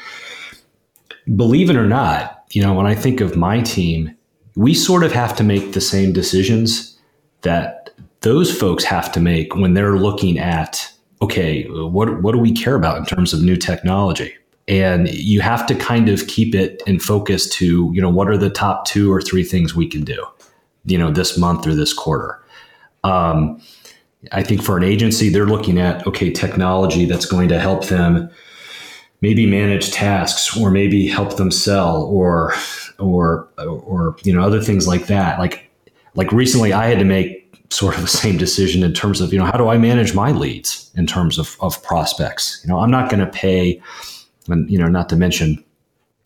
believe 1.37 1.71
it 1.71 1.77
or 1.77 1.87
not, 1.87 2.45
you 2.51 2.63
know 2.63 2.75
when 2.75 2.87
I 2.87 2.95
think 2.95 3.21
of 3.21 3.37
my 3.37 3.61
team, 3.61 4.15
we 4.57 4.75
sort 4.75 5.05
of 5.05 5.13
have 5.13 5.37
to 5.37 5.45
make 5.45 5.73
the 5.73 5.81
same 5.81 6.13
decisions 6.13 6.99
that 7.43 7.91
those 8.21 8.57
folks 8.57 8.85
have 8.85 9.11
to 9.13 9.21
make 9.21 9.55
when 9.57 9.75
they're 9.75 9.97
looking 9.97 10.39
at 10.39 10.93
okay, 11.23 11.65
what 11.69 12.21
what 12.21 12.33
do 12.33 12.39
we 12.39 12.53
care 12.53 12.75
about 12.75 12.99
in 12.99 13.05
terms 13.07 13.33
of 13.33 13.43
new 13.43 13.57
technology? 13.57 14.35
And 14.69 15.09
you 15.09 15.41
have 15.41 15.67
to 15.67 15.75
kind 15.75 16.09
of 16.09 16.27
keep 16.27 16.55
it 16.55 16.83
in 16.87 16.99
focus 16.99 17.49
to, 17.51 17.91
you 17.95 18.01
know, 18.01 18.11
what 18.11 18.29
are 18.29 18.37
the 18.37 18.51
top 18.51 18.85
two 18.85 19.13
or 19.13 19.21
three 19.21 19.45
things 19.45 19.75
we 19.75 19.87
can 19.87 20.05
do, 20.05 20.25
you 20.85 20.99
know, 20.99 21.11
this 21.11 21.39
month 21.39 21.67
or 21.67 21.75
this 21.75 21.93
quarter. 21.93 22.41
Um, 23.05 23.61
I 24.31 24.43
think 24.43 24.63
for 24.63 24.77
an 24.77 24.85
agency, 24.85 25.29
they're 25.29 25.47
looking 25.47 25.79
at 25.79 26.07
okay, 26.07 26.31
technology 26.31 27.05
that's 27.05 27.27
going 27.27 27.49
to 27.49 27.59
help 27.59 27.87
them 27.87 28.31
maybe 29.21 29.47
manage 29.47 29.91
tasks 29.91 30.57
or 30.57 30.71
maybe 30.71 31.07
help 31.07 31.37
them 31.37 31.51
sell 31.51 32.05
or 32.05 32.55
or 32.99 33.49
or 33.59 34.17
you 34.23 34.33
know 34.33 34.43
other 34.43 34.61
things 34.61 34.87
like 34.87 35.07
that. 35.07 35.39
Like 35.39 35.71
like 36.15 36.31
recently, 36.31 36.73
I 36.73 36.87
had 36.87 36.99
to 36.99 37.05
make 37.05 37.41
sort 37.71 37.95
of 37.95 38.03
the 38.03 38.09
same 38.09 38.37
decision 38.37 38.83
in 38.83 38.93
terms 38.93 39.21
of 39.21 39.33
you 39.33 39.39
know 39.39 39.47
how 39.47 39.57
do 39.57 39.69
I 39.69 39.79
manage 39.79 40.15
my 40.15 40.31
leads 40.31 40.91
in 40.95 41.07
terms 41.07 41.39
of, 41.39 41.57
of 41.61 41.83
prospects. 41.83 42.61
You 42.63 42.71
know, 42.71 42.81
I'm 42.81 42.91
not 42.91 43.11
going 43.11 43.25
to 43.25 43.31
pay, 43.31 43.81
and 44.49 44.71
you 44.71 44.79
know, 44.79 44.87
not 44.87 45.09
to 45.09 45.17
mention 45.17 45.65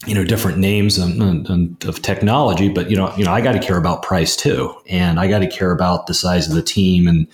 you 0.06 0.14
know 0.14 0.24
different 0.24 0.58
names 0.58 0.98
and, 0.98 1.22
and, 1.22 1.48
and 1.48 1.84
of 1.84 2.02
technology, 2.02 2.68
but 2.68 2.90
you 2.90 2.96
know, 2.96 3.14
you 3.16 3.24
know, 3.24 3.32
I 3.32 3.40
got 3.40 3.52
to 3.52 3.60
care 3.60 3.78
about 3.78 4.02
price 4.02 4.36
too, 4.36 4.74
and 4.88 5.20
I 5.20 5.28
got 5.28 5.38
to 5.38 5.48
care 5.48 5.70
about 5.70 6.06
the 6.06 6.14
size 6.14 6.48
of 6.48 6.54
the 6.54 6.62
team 6.62 7.06
and 7.08 7.26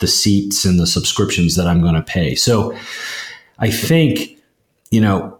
the 0.00 0.06
seats 0.06 0.64
and 0.64 0.78
the 0.78 0.86
subscriptions 0.86 1.56
that 1.56 1.66
I'm 1.66 1.80
going 1.80 1.94
to 1.94 2.02
pay. 2.02 2.34
So, 2.34 2.76
I 3.58 3.70
think 3.70 4.38
you 4.90 5.00
know, 5.00 5.38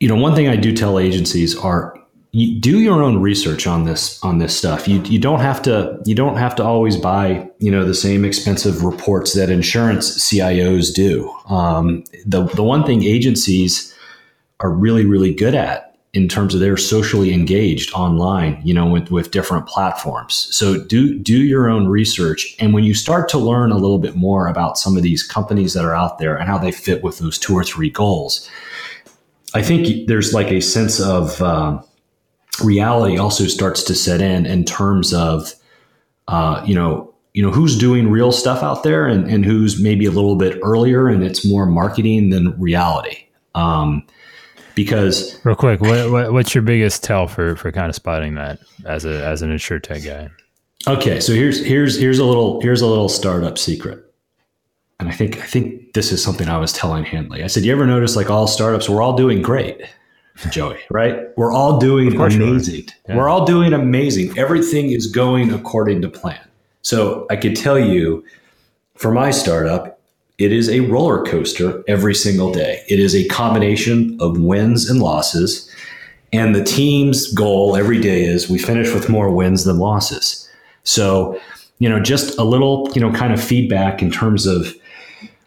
you 0.00 0.08
know, 0.08 0.16
one 0.16 0.34
thing 0.34 0.48
I 0.48 0.56
do 0.56 0.72
tell 0.72 0.98
agencies 0.98 1.56
are 1.56 1.98
you 2.34 2.58
do 2.58 2.80
your 2.80 3.00
own 3.00 3.22
research 3.22 3.64
on 3.68 3.84
this 3.84 4.22
on 4.24 4.38
this 4.38 4.56
stuff. 4.56 4.88
You 4.88 5.00
you 5.02 5.20
don't 5.20 5.38
have 5.38 5.62
to 5.62 6.00
you 6.04 6.16
don't 6.16 6.36
have 6.36 6.56
to 6.56 6.64
always 6.64 6.96
buy 6.96 7.48
you 7.60 7.70
know 7.70 7.84
the 7.84 7.94
same 7.94 8.24
expensive 8.24 8.82
reports 8.82 9.34
that 9.34 9.50
insurance 9.50 10.18
CIOs 10.18 10.92
do. 10.92 11.32
Um, 11.48 12.02
the 12.26 12.42
the 12.42 12.64
one 12.64 12.84
thing 12.84 13.04
agencies 13.04 13.94
are 14.58 14.70
really 14.70 15.04
really 15.04 15.32
good 15.32 15.54
at 15.54 15.93
in 16.14 16.28
terms 16.28 16.54
of 16.54 16.60
they're 16.60 16.76
socially 16.76 17.34
engaged 17.34 17.92
online, 17.92 18.60
you 18.64 18.72
know, 18.72 18.86
with, 18.86 19.10
with 19.10 19.32
different 19.32 19.66
platforms. 19.66 20.48
So 20.52 20.78
do 20.84 21.18
do 21.18 21.42
your 21.42 21.68
own 21.68 21.88
research, 21.88 22.56
and 22.60 22.72
when 22.72 22.84
you 22.84 22.94
start 22.94 23.28
to 23.30 23.38
learn 23.38 23.72
a 23.72 23.76
little 23.76 23.98
bit 23.98 24.14
more 24.14 24.46
about 24.46 24.78
some 24.78 24.96
of 24.96 25.02
these 25.02 25.22
companies 25.22 25.74
that 25.74 25.84
are 25.84 25.94
out 25.94 26.18
there 26.18 26.36
and 26.36 26.48
how 26.48 26.56
they 26.56 26.72
fit 26.72 27.02
with 27.02 27.18
those 27.18 27.38
two 27.38 27.54
or 27.54 27.64
three 27.64 27.90
goals, 27.90 28.48
I 29.54 29.62
think 29.62 30.06
there's 30.06 30.32
like 30.32 30.52
a 30.52 30.60
sense 30.60 31.00
of 31.00 31.42
uh, 31.42 31.82
reality 32.62 33.18
also 33.18 33.46
starts 33.46 33.82
to 33.84 33.94
set 33.94 34.20
in 34.20 34.46
in 34.46 34.64
terms 34.64 35.12
of 35.12 35.52
uh, 36.28 36.62
you 36.64 36.74
know 36.74 37.12
you 37.32 37.42
know 37.42 37.50
who's 37.50 37.76
doing 37.76 38.08
real 38.08 38.30
stuff 38.30 38.62
out 38.62 38.84
there 38.84 39.06
and, 39.06 39.28
and 39.28 39.44
who's 39.44 39.82
maybe 39.82 40.06
a 40.06 40.12
little 40.12 40.36
bit 40.36 40.60
earlier 40.62 41.08
and 41.08 41.24
it's 41.24 41.44
more 41.44 41.66
marketing 41.66 42.30
than 42.30 42.58
reality 42.60 43.26
um, 43.56 44.06
because 44.74 45.38
real 45.44 45.56
quick, 45.56 45.80
what, 45.80 46.10
what, 46.10 46.32
what's 46.32 46.54
your 46.54 46.62
biggest 46.62 47.02
tell 47.02 47.26
for 47.26 47.56
for 47.56 47.72
kind 47.72 47.88
of 47.88 47.94
spotting 47.94 48.34
that 48.34 48.58
as 48.84 49.04
a 49.04 49.24
as 49.24 49.42
an 49.42 49.50
insurtech 49.50 50.04
guy? 50.04 50.30
Okay, 50.86 51.20
so 51.20 51.32
here's 51.32 51.64
here's 51.64 51.98
here's 51.98 52.18
a 52.18 52.24
little 52.24 52.60
here's 52.60 52.82
a 52.82 52.86
little 52.86 53.08
startup 53.08 53.56
secret. 53.56 54.04
And 55.00 55.08
I 55.08 55.12
think 55.12 55.38
I 55.38 55.46
think 55.46 55.92
this 55.94 56.12
is 56.12 56.22
something 56.22 56.48
I 56.48 56.58
was 56.58 56.72
telling 56.72 57.04
Hanley. 57.04 57.42
I 57.42 57.46
said, 57.46 57.64
"You 57.64 57.72
ever 57.72 57.86
notice 57.86 58.16
like 58.16 58.30
all 58.30 58.46
startups, 58.46 58.88
we're 58.88 59.02
all 59.02 59.16
doing 59.16 59.42
great, 59.42 59.82
Joey, 60.50 60.78
right? 60.90 61.28
We're 61.36 61.52
all 61.52 61.78
doing 61.78 62.14
amazing. 62.14 62.86
Yeah. 63.08 63.16
We're 63.16 63.28
all 63.28 63.44
doing 63.44 63.72
amazing. 63.72 64.38
Everything 64.38 64.90
is 64.90 65.06
going 65.06 65.52
according 65.52 66.02
to 66.02 66.08
plan." 66.08 66.40
So, 66.82 67.26
I 67.30 67.36
could 67.36 67.56
tell 67.56 67.78
you 67.78 68.24
for 68.94 69.10
my 69.10 69.30
startup, 69.30 69.93
it 70.38 70.52
is 70.52 70.68
a 70.68 70.80
roller 70.80 71.22
coaster 71.24 71.82
every 71.86 72.14
single 72.14 72.52
day. 72.52 72.82
It 72.88 72.98
is 72.98 73.14
a 73.14 73.26
combination 73.28 74.16
of 74.20 74.38
wins 74.38 74.90
and 74.90 75.00
losses. 75.00 75.70
And 76.32 76.54
the 76.54 76.64
team's 76.64 77.32
goal 77.32 77.76
every 77.76 78.00
day 78.00 78.24
is 78.24 78.48
we 78.48 78.58
finish 78.58 78.92
with 78.92 79.08
more 79.08 79.30
wins 79.30 79.64
than 79.64 79.78
losses. 79.78 80.48
So, 80.82 81.40
you 81.78 81.88
know, 81.88 82.00
just 82.00 82.36
a 82.38 82.42
little, 82.42 82.90
you 82.94 83.00
know, 83.00 83.12
kind 83.12 83.32
of 83.32 83.42
feedback 83.42 84.02
in 84.02 84.10
terms 84.10 84.44
of 84.46 84.74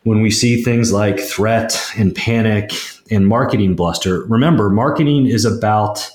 when 0.04 0.22
we 0.22 0.32
see 0.32 0.64
things 0.64 0.94
like 0.94 1.20
threat 1.20 1.78
and 1.98 2.16
panic 2.16 2.72
and 3.12 3.28
marketing 3.28 3.76
bluster. 3.76 4.24
Remember, 4.26 4.70
marketing 4.70 5.28
is 5.28 5.44
about, 5.44 6.10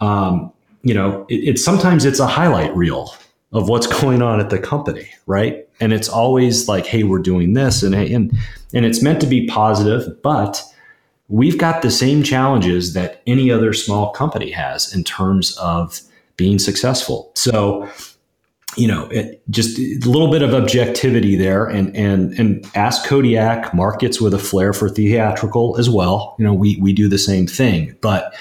um, 0.00 0.52
you 0.82 0.92
know, 0.92 1.24
it, 1.30 1.36
it's 1.36 1.64
sometimes 1.64 2.04
it's 2.04 2.20
a 2.20 2.26
highlight 2.26 2.74
reel 2.76 3.14
of 3.54 3.68
what's 3.68 3.86
going 3.86 4.20
on 4.20 4.40
at 4.40 4.50
the 4.50 4.58
company, 4.58 5.08
right? 5.26 5.66
And 5.80 5.92
it's 5.92 6.08
always 6.08 6.68
like, 6.68 6.84
hey, 6.84 7.04
we're 7.04 7.20
doing 7.20 7.54
this, 7.54 7.82
and 7.82 7.94
and 7.94 8.36
and 8.74 8.84
it's 8.84 9.02
meant 9.02 9.20
to 9.22 9.26
be 9.26 9.46
positive, 9.46 10.20
but 10.22 10.62
we've 11.28 11.56
got 11.56 11.82
the 11.82 11.90
same 11.90 12.22
challenges 12.22 12.92
that 12.92 13.22
any 13.26 13.50
other 13.50 13.72
small 13.72 14.10
company 14.10 14.50
has 14.50 14.94
in 14.94 15.04
terms 15.04 15.56
of 15.56 16.00
being 16.36 16.58
successful. 16.58 17.32
So 17.34 17.88
you 18.76 18.88
know, 18.88 19.06
it, 19.10 19.40
just 19.50 19.78
a 19.78 20.08
little 20.08 20.30
bit 20.30 20.42
of 20.42 20.52
objectivity 20.52 21.36
there, 21.36 21.66
and 21.66 21.94
and 21.96 22.36
and 22.38 22.68
ask 22.74 23.06
Kodiak 23.06 23.72
markets 23.72 24.20
with 24.20 24.34
a 24.34 24.38
flair 24.38 24.72
for 24.72 24.88
theatrical 24.88 25.76
as 25.78 25.88
well. 25.88 26.34
You 26.38 26.44
know, 26.44 26.54
we 26.54 26.76
we 26.80 26.92
do 26.92 27.08
the 27.08 27.18
same 27.18 27.46
thing, 27.46 27.96
but 28.00 28.34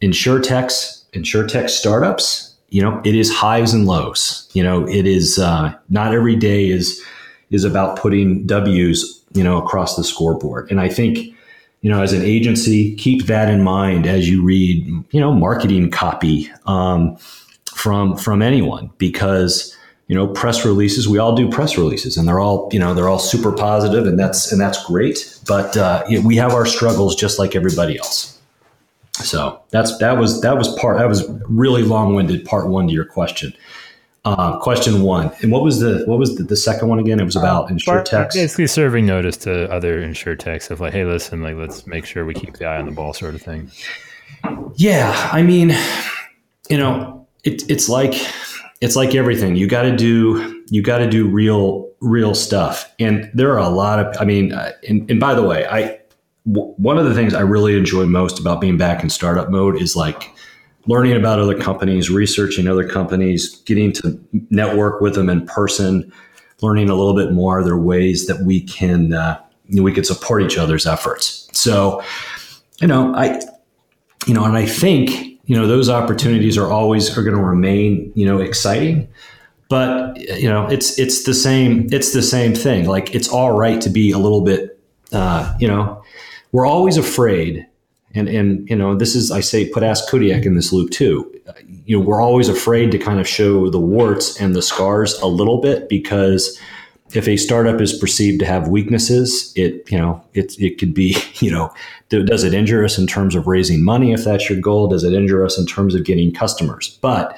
insurtechs, 0.00 1.04
insurtech 1.12 1.68
startups, 1.68 2.45
you 2.68 2.82
know, 2.82 3.00
it 3.04 3.14
is 3.14 3.32
highs 3.32 3.72
and 3.72 3.86
lows. 3.86 4.48
You 4.52 4.62
know, 4.62 4.88
it 4.88 5.06
is 5.06 5.38
uh, 5.38 5.74
not 5.88 6.12
every 6.14 6.36
day 6.36 6.68
is 6.68 7.02
is 7.50 7.64
about 7.64 7.98
putting 7.98 8.46
W's 8.46 9.22
you 9.32 9.44
know 9.44 9.58
across 9.58 9.96
the 9.96 10.04
scoreboard, 10.04 10.70
and 10.70 10.80
I 10.80 10.88
think 10.88 11.18
you 11.82 11.90
know 11.90 12.02
as 12.02 12.12
an 12.12 12.22
agency 12.22 12.94
keep 12.96 13.26
that 13.26 13.48
in 13.48 13.62
mind 13.62 14.06
as 14.06 14.28
you 14.28 14.44
read 14.44 14.86
you 15.10 15.20
know 15.20 15.32
marketing 15.32 15.90
copy. 15.90 16.50
Um, 16.66 17.16
from 17.76 18.16
from 18.16 18.40
anyone 18.40 18.90
because 18.96 19.76
you 20.08 20.14
know 20.14 20.26
press 20.26 20.64
releases 20.64 21.06
we 21.06 21.18
all 21.18 21.36
do 21.36 21.48
press 21.48 21.76
releases 21.76 22.16
and 22.16 22.26
they're 22.26 22.40
all 22.40 22.68
you 22.72 22.78
know 22.78 22.94
they're 22.94 23.08
all 23.08 23.18
super 23.18 23.52
positive 23.52 24.06
and 24.06 24.18
that's 24.18 24.50
and 24.50 24.60
that's 24.60 24.82
great 24.86 25.38
but 25.46 25.76
uh, 25.76 26.02
you 26.08 26.18
know, 26.18 26.26
we 26.26 26.36
have 26.36 26.52
our 26.52 26.64
struggles 26.64 27.14
just 27.14 27.38
like 27.38 27.54
everybody 27.54 27.98
else 27.98 28.35
so 29.24 29.60
that's 29.70 29.96
that 29.98 30.18
was 30.18 30.40
that 30.40 30.56
was 30.56 30.74
part 30.78 30.98
that 30.98 31.08
was 31.08 31.28
really 31.48 31.82
long-winded 31.82 32.44
part 32.44 32.68
one 32.68 32.86
to 32.86 32.92
your 32.92 33.04
question 33.04 33.52
uh, 34.24 34.58
question 34.58 35.02
one 35.02 35.30
and 35.42 35.52
what 35.52 35.62
was 35.62 35.78
the 35.78 36.02
what 36.06 36.18
was 36.18 36.36
the, 36.36 36.42
the 36.42 36.56
second 36.56 36.88
one 36.88 36.98
again 36.98 37.20
it 37.20 37.24
was 37.24 37.36
about 37.36 37.70
uh, 37.70 37.74
insurtechs 37.74 38.34
basically 38.34 38.66
serving 38.66 39.06
notice 39.06 39.36
to 39.36 39.70
other 39.72 40.02
insurtechs 40.02 40.70
of 40.70 40.80
like 40.80 40.92
hey 40.92 41.04
listen 41.04 41.42
like 41.42 41.54
let's 41.54 41.86
make 41.86 42.04
sure 42.04 42.24
we 42.24 42.34
keep 42.34 42.56
the 42.56 42.64
eye 42.64 42.78
on 42.78 42.86
the 42.86 42.92
ball 42.92 43.12
sort 43.12 43.34
of 43.34 43.42
thing 43.42 43.70
yeah 44.74 45.28
i 45.32 45.42
mean 45.42 45.72
you 46.68 46.76
know 46.76 47.26
it, 47.44 47.62
it's 47.70 47.88
like 47.88 48.14
it's 48.80 48.96
like 48.96 49.14
everything. 49.14 49.56
You 49.56 49.66
got 49.66 49.82
to 49.82 49.96
do 49.96 50.64
you 50.68 50.82
got 50.82 50.98
to 50.98 51.08
do 51.08 51.28
real 51.28 51.88
real 52.00 52.34
stuff. 52.34 52.92
And 52.98 53.30
there 53.32 53.52
are 53.52 53.58
a 53.58 53.68
lot 53.68 53.98
of 53.98 54.16
I 54.20 54.24
mean, 54.24 54.52
uh, 54.52 54.72
and, 54.88 55.10
and 55.10 55.20
by 55.20 55.34
the 55.34 55.42
way, 55.42 55.66
I 55.66 55.98
w- 56.46 56.72
one 56.76 56.98
of 56.98 57.04
the 57.04 57.14
things 57.14 57.34
I 57.34 57.40
really 57.40 57.76
enjoy 57.76 58.06
most 58.06 58.38
about 58.38 58.60
being 58.60 58.76
back 58.76 59.02
in 59.02 59.10
startup 59.10 59.50
mode 59.50 59.80
is 59.80 59.96
like 59.96 60.32
learning 60.86 61.16
about 61.16 61.38
other 61.38 61.58
companies, 61.58 62.10
researching 62.10 62.68
other 62.68 62.88
companies, 62.88 63.56
getting 63.62 63.92
to 63.92 64.18
network 64.50 65.00
with 65.00 65.14
them 65.14 65.28
in 65.28 65.46
person, 65.46 66.12
learning 66.62 66.88
a 66.88 66.94
little 66.94 67.14
bit 67.14 67.32
more. 67.32 67.62
There 67.62 67.74
are 67.74 67.80
ways 67.80 68.26
that 68.26 68.40
we 68.44 68.60
can 68.60 69.12
uh, 69.12 69.40
you 69.68 69.76
know, 69.76 69.82
we 69.82 69.92
could 69.92 70.06
support 70.06 70.42
each 70.42 70.56
other's 70.56 70.86
efforts. 70.86 71.48
So, 71.52 72.02
you 72.80 72.86
know, 72.86 73.14
I 73.14 73.40
you 74.26 74.34
know, 74.34 74.44
and 74.44 74.56
I 74.56 74.66
think 74.66 75.36
you 75.46 75.56
know 75.56 75.66
those 75.66 75.88
opportunities 75.88 76.58
are 76.58 76.70
always 76.70 77.16
are 77.16 77.22
going 77.22 77.36
to 77.36 77.42
remain 77.42 78.12
you 78.14 78.26
know 78.26 78.38
exciting 78.38 79.08
but 79.68 80.16
you 80.38 80.48
know 80.48 80.66
it's 80.66 80.98
it's 80.98 81.24
the 81.24 81.34
same 81.34 81.88
it's 81.92 82.12
the 82.12 82.22
same 82.22 82.54
thing 82.54 82.86
like 82.86 83.14
it's 83.14 83.28
all 83.28 83.56
right 83.56 83.80
to 83.80 83.88
be 83.88 84.10
a 84.10 84.18
little 84.18 84.42
bit 84.42 84.78
uh, 85.12 85.54
you 85.58 85.66
know 85.66 86.02
we're 86.56 86.66
always 86.66 86.96
afraid 86.96 87.66
and 88.14 88.28
and 88.28 88.68
you 88.70 88.76
know 88.76 88.94
this 88.94 89.14
is 89.14 89.30
i 89.30 89.40
say 89.40 89.68
put 89.68 89.82
ask 89.82 90.08
kodiak 90.08 90.46
in 90.46 90.54
this 90.54 90.72
loop 90.72 90.90
too 90.90 91.30
you 91.84 91.98
know 91.98 92.02
we're 92.02 92.22
always 92.22 92.48
afraid 92.48 92.90
to 92.90 92.98
kind 92.98 93.20
of 93.20 93.28
show 93.28 93.68
the 93.68 93.78
warts 93.78 94.40
and 94.40 94.56
the 94.56 94.62
scars 94.62 95.12
a 95.20 95.26
little 95.26 95.60
bit 95.60 95.86
because 95.90 96.58
if 97.12 97.28
a 97.28 97.36
startup 97.36 97.80
is 97.80 97.92
perceived 97.92 98.40
to 98.40 98.46
have 98.46 98.68
weaknesses, 98.68 99.52
it 99.54 99.90
you 99.90 99.98
know 99.98 100.22
it 100.34 100.58
it 100.58 100.78
could 100.78 100.94
be 100.94 101.16
you 101.34 101.50
know 101.50 101.72
does 102.08 102.44
it 102.44 102.54
injure 102.54 102.84
us 102.84 102.98
in 102.98 103.06
terms 103.06 103.34
of 103.34 103.46
raising 103.46 103.84
money 103.84 104.12
if 104.12 104.24
that's 104.24 104.48
your 104.48 104.60
goal? 104.60 104.88
Does 104.88 105.04
it 105.04 105.12
injure 105.12 105.44
us 105.44 105.58
in 105.58 105.66
terms 105.66 105.94
of 105.94 106.04
getting 106.04 106.32
customers? 106.32 106.98
But 107.00 107.36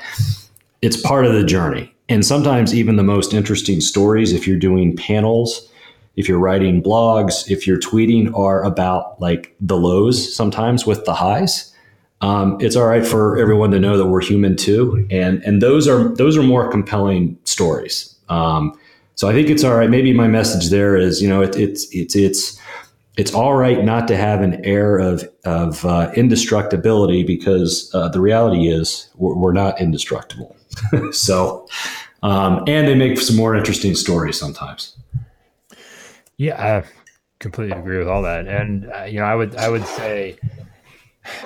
it's 0.80 1.00
part 1.00 1.26
of 1.26 1.32
the 1.32 1.44
journey, 1.44 1.92
and 2.08 2.24
sometimes 2.24 2.74
even 2.74 2.96
the 2.96 3.02
most 3.02 3.34
interesting 3.34 3.80
stories, 3.80 4.32
if 4.32 4.46
you're 4.46 4.58
doing 4.58 4.96
panels, 4.96 5.68
if 6.18 6.28
you're 6.28 6.40
writing 6.40 6.82
blogs, 6.82 7.48
if 7.48 7.64
you're 7.64 7.78
tweeting, 7.78 8.36
are 8.36 8.64
about 8.64 9.20
like 9.20 9.54
the 9.60 9.76
lows 9.76 10.34
sometimes 10.34 10.84
with 10.84 11.04
the 11.04 11.14
highs. 11.14 11.72
Um, 12.20 12.58
it's 12.60 12.74
all 12.74 12.88
right 12.88 13.06
for 13.06 13.38
everyone 13.38 13.70
to 13.70 13.78
know 13.78 13.96
that 13.96 14.08
we're 14.08 14.20
human 14.20 14.56
too, 14.56 15.06
and 15.12 15.40
and 15.44 15.62
those 15.62 15.86
are 15.86 16.08
those 16.16 16.36
are 16.36 16.42
more 16.42 16.68
compelling 16.68 17.38
stories. 17.44 18.16
Um, 18.28 18.76
so 19.14 19.28
I 19.28 19.32
think 19.32 19.48
it's 19.48 19.62
all 19.62 19.76
right. 19.76 19.88
Maybe 19.88 20.12
my 20.12 20.26
message 20.26 20.70
there 20.70 20.96
is, 20.96 21.22
you 21.22 21.28
know, 21.28 21.40
it, 21.40 21.54
it's 21.54 21.86
it's 21.92 22.16
it's 22.16 22.60
it's 23.16 23.32
all 23.32 23.54
right 23.54 23.84
not 23.84 24.08
to 24.08 24.16
have 24.16 24.42
an 24.42 24.64
air 24.64 24.98
of 24.98 25.22
of 25.44 25.84
uh, 25.84 26.10
indestructibility 26.16 27.22
because 27.22 27.92
uh, 27.94 28.08
the 28.08 28.20
reality 28.20 28.66
is 28.66 29.08
we're, 29.14 29.36
we're 29.36 29.52
not 29.52 29.80
indestructible. 29.80 30.56
so, 31.12 31.68
um, 32.24 32.64
and 32.66 32.88
they 32.88 32.96
make 32.96 33.20
some 33.20 33.36
more 33.36 33.54
interesting 33.54 33.94
stories 33.94 34.36
sometimes. 34.36 34.96
Yeah, 36.38 36.82
I 36.82 36.88
completely 37.40 37.76
agree 37.76 37.98
with 37.98 38.08
all 38.08 38.22
that. 38.22 38.46
And 38.46 38.90
uh, 38.90 39.02
you 39.04 39.18
know, 39.18 39.26
I 39.26 39.34
would 39.34 39.54
I 39.56 39.68
would 39.68 39.84
say 39.84 40.38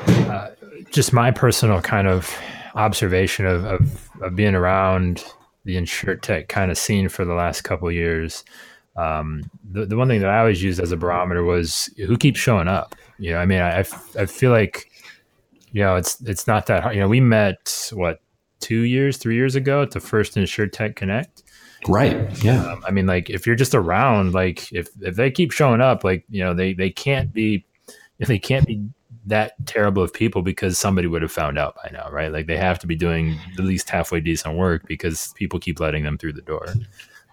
uh, 0.07 0.51
just 0.91 1.13
my 1.13 1.31
personal 1.31 1.81
kind 1.81 2.07
of 2.07 2.35
observation 2.75 3.47
of, 3.47 3.65
of, 3.65 4.11
of 4.23 4.37
being 4.37 4.55
around 4.55 5.25
the 5.65 5.77
insurtech 5.77 6.49
kind 6.49 6.71
of 6.71 6.79
scene 6.79 7.09
for 7.09 7.25
the 7.25 7.35
last 7.35 7.63
couple 7.63 7.91
years. 7.91 8.45
Um, 8.97 9.43
the, 9.71 9.87
the 9.87 9.97
one 9.97 10.09
thing 10.09 10.21
that 10.21 10.31
I 10.31 10.39
always 10.39 10.63
used 10.63 10.81
as 10.81 10.93
a 10.93 10.97
barometer 10.97 11.43
was 11.43 11.89
who 11.97 12.17
keeps 12.17 12.39
showing 12.39 12.69
up. 12.69 12.95
You 13.19 13.33
know, 13.33 13.39
I 13.39 13.47
mean, 13.47 13.61
I, 13.61 13.79
I 13.79 14.27
feel 14.27 14.51
like, 14.51 14.91
you 15.71 15.83
know, 15.83 15.97
it's 15.97 16.21
it's 16.23 16.47
not 16.47 16.67
that 16.67 16.83
hard. 16.83 16.95
You 16.97 17.01
know, 17.03 17.09
we 17.09 17.21
met 17.21 17.91
what 17.95 18.21
two 18.61 18.81
years, 18.83 19.17
three 19.17 19.35
years 19.37 19.55
ago 19.55 19.83
at 19.83 19.93
the 19.93 20.01
first 20.01 20.35
InsurTech 20.35 20.97
Connect. 20.97 21.43
Right. 21.89 22.45
Yeah. 22.45 22.65
Um, 22.65 22.85
I 22.87 22.91
mean, 22.91 23.07
like 23.07 23.31
if 23.31 23.47
you're 23.47 23.57
just 23.57 23.75
around, 23.75 24.35
like 24.35 24.73
if 24.73 24.89
if 25.01 25.17
they 25.17 25.31
keep 25.31 25.53
showing 25.53 25.81
up, 25.81 26.05
like 26.05 26.25
you 26.29 26.43
know, 26.45 26.55
they 26.55 26.73
they 26.75 26.91
can't 26.91 27.33
be 27.33 27.65
they 28.19 28.39
can't 28.39 28.67
be 28.67 28.85
that 29.27 29.55
terrible 29.67 30.03
of 30.03 30.13
people 30.13 30.43
because 30.43 30.79
somebody 30.79 31.07
would 31.07 31.23
have 31.23 31.33
found 31.33 31.59
out 31.59 31.77
by 31.77 31.91
now, 31.93 32.09
right? 32.11 32.33
Like 32.33 32.47
they 32.47 32.57
have 32.57 32.79
to 32.81 32.87
be 32.87 32.97
doing 32.97 33.39
at 33.59 33.65
least 33.65 33.89
halfway 33.89 34.21
decent 34.21 34.57
work 34.57 34.87
because 34.87 35.33
people 35.37 35.61
keep 35.61 35.79
letting 35.81 36.03
them 36.03 36.19
through 36.19 36.33
the 36.33 36.43
door. 36.43 36.67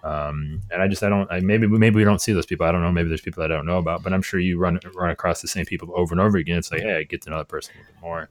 Um, 0.02 0.62
and 0.70 0.80
I 0.80 0.88
just 0.88 1.02
I 1.02 1.08
don't 1.08 1.30
I, 1.30 1.40
maybe 1.40 1.66
maybe 1.66 1.96
we 1.96 2.04
don't 2.04 2.20
see 2.20 2.32
those 2.32 2.46
people. 2.46 2.66
I 2.66 2.72
don't 2.72 2.82
know. 2.82 2.92
Maybe 2.92 3.08
there's 3.08 3.20
people 3.20 3.42
I 3.42 3.48
don't 3.48 3.66
know 3.66 3.78
about, 3.78 4.02
but 4.02 4.12
I'm 4.12 4.22
sure 4.22 4.40
you 4.40 4.58
run 4.58 4.80
run 4.94 5.10
across 5.10 5.42
the 5.42 5.48
same 5.48 5.66
people 5.66 5.92
over 5.94 6.14
and 6.14 6.20
over 6.20 6.38
again. 6.38 6.58
It's 6.58 6.72
like 6.72 6.82
hey, 6.82 6.96
I 6.96 7.02
get 7.02 7.22
to 7.22 7.30
know 7.30 7.38
that 7.38 7.48
person 7.48 7.74
a 7.74 7.78
little 7.78 7.92
bit 7.92 8.00
more, 8.02 8.30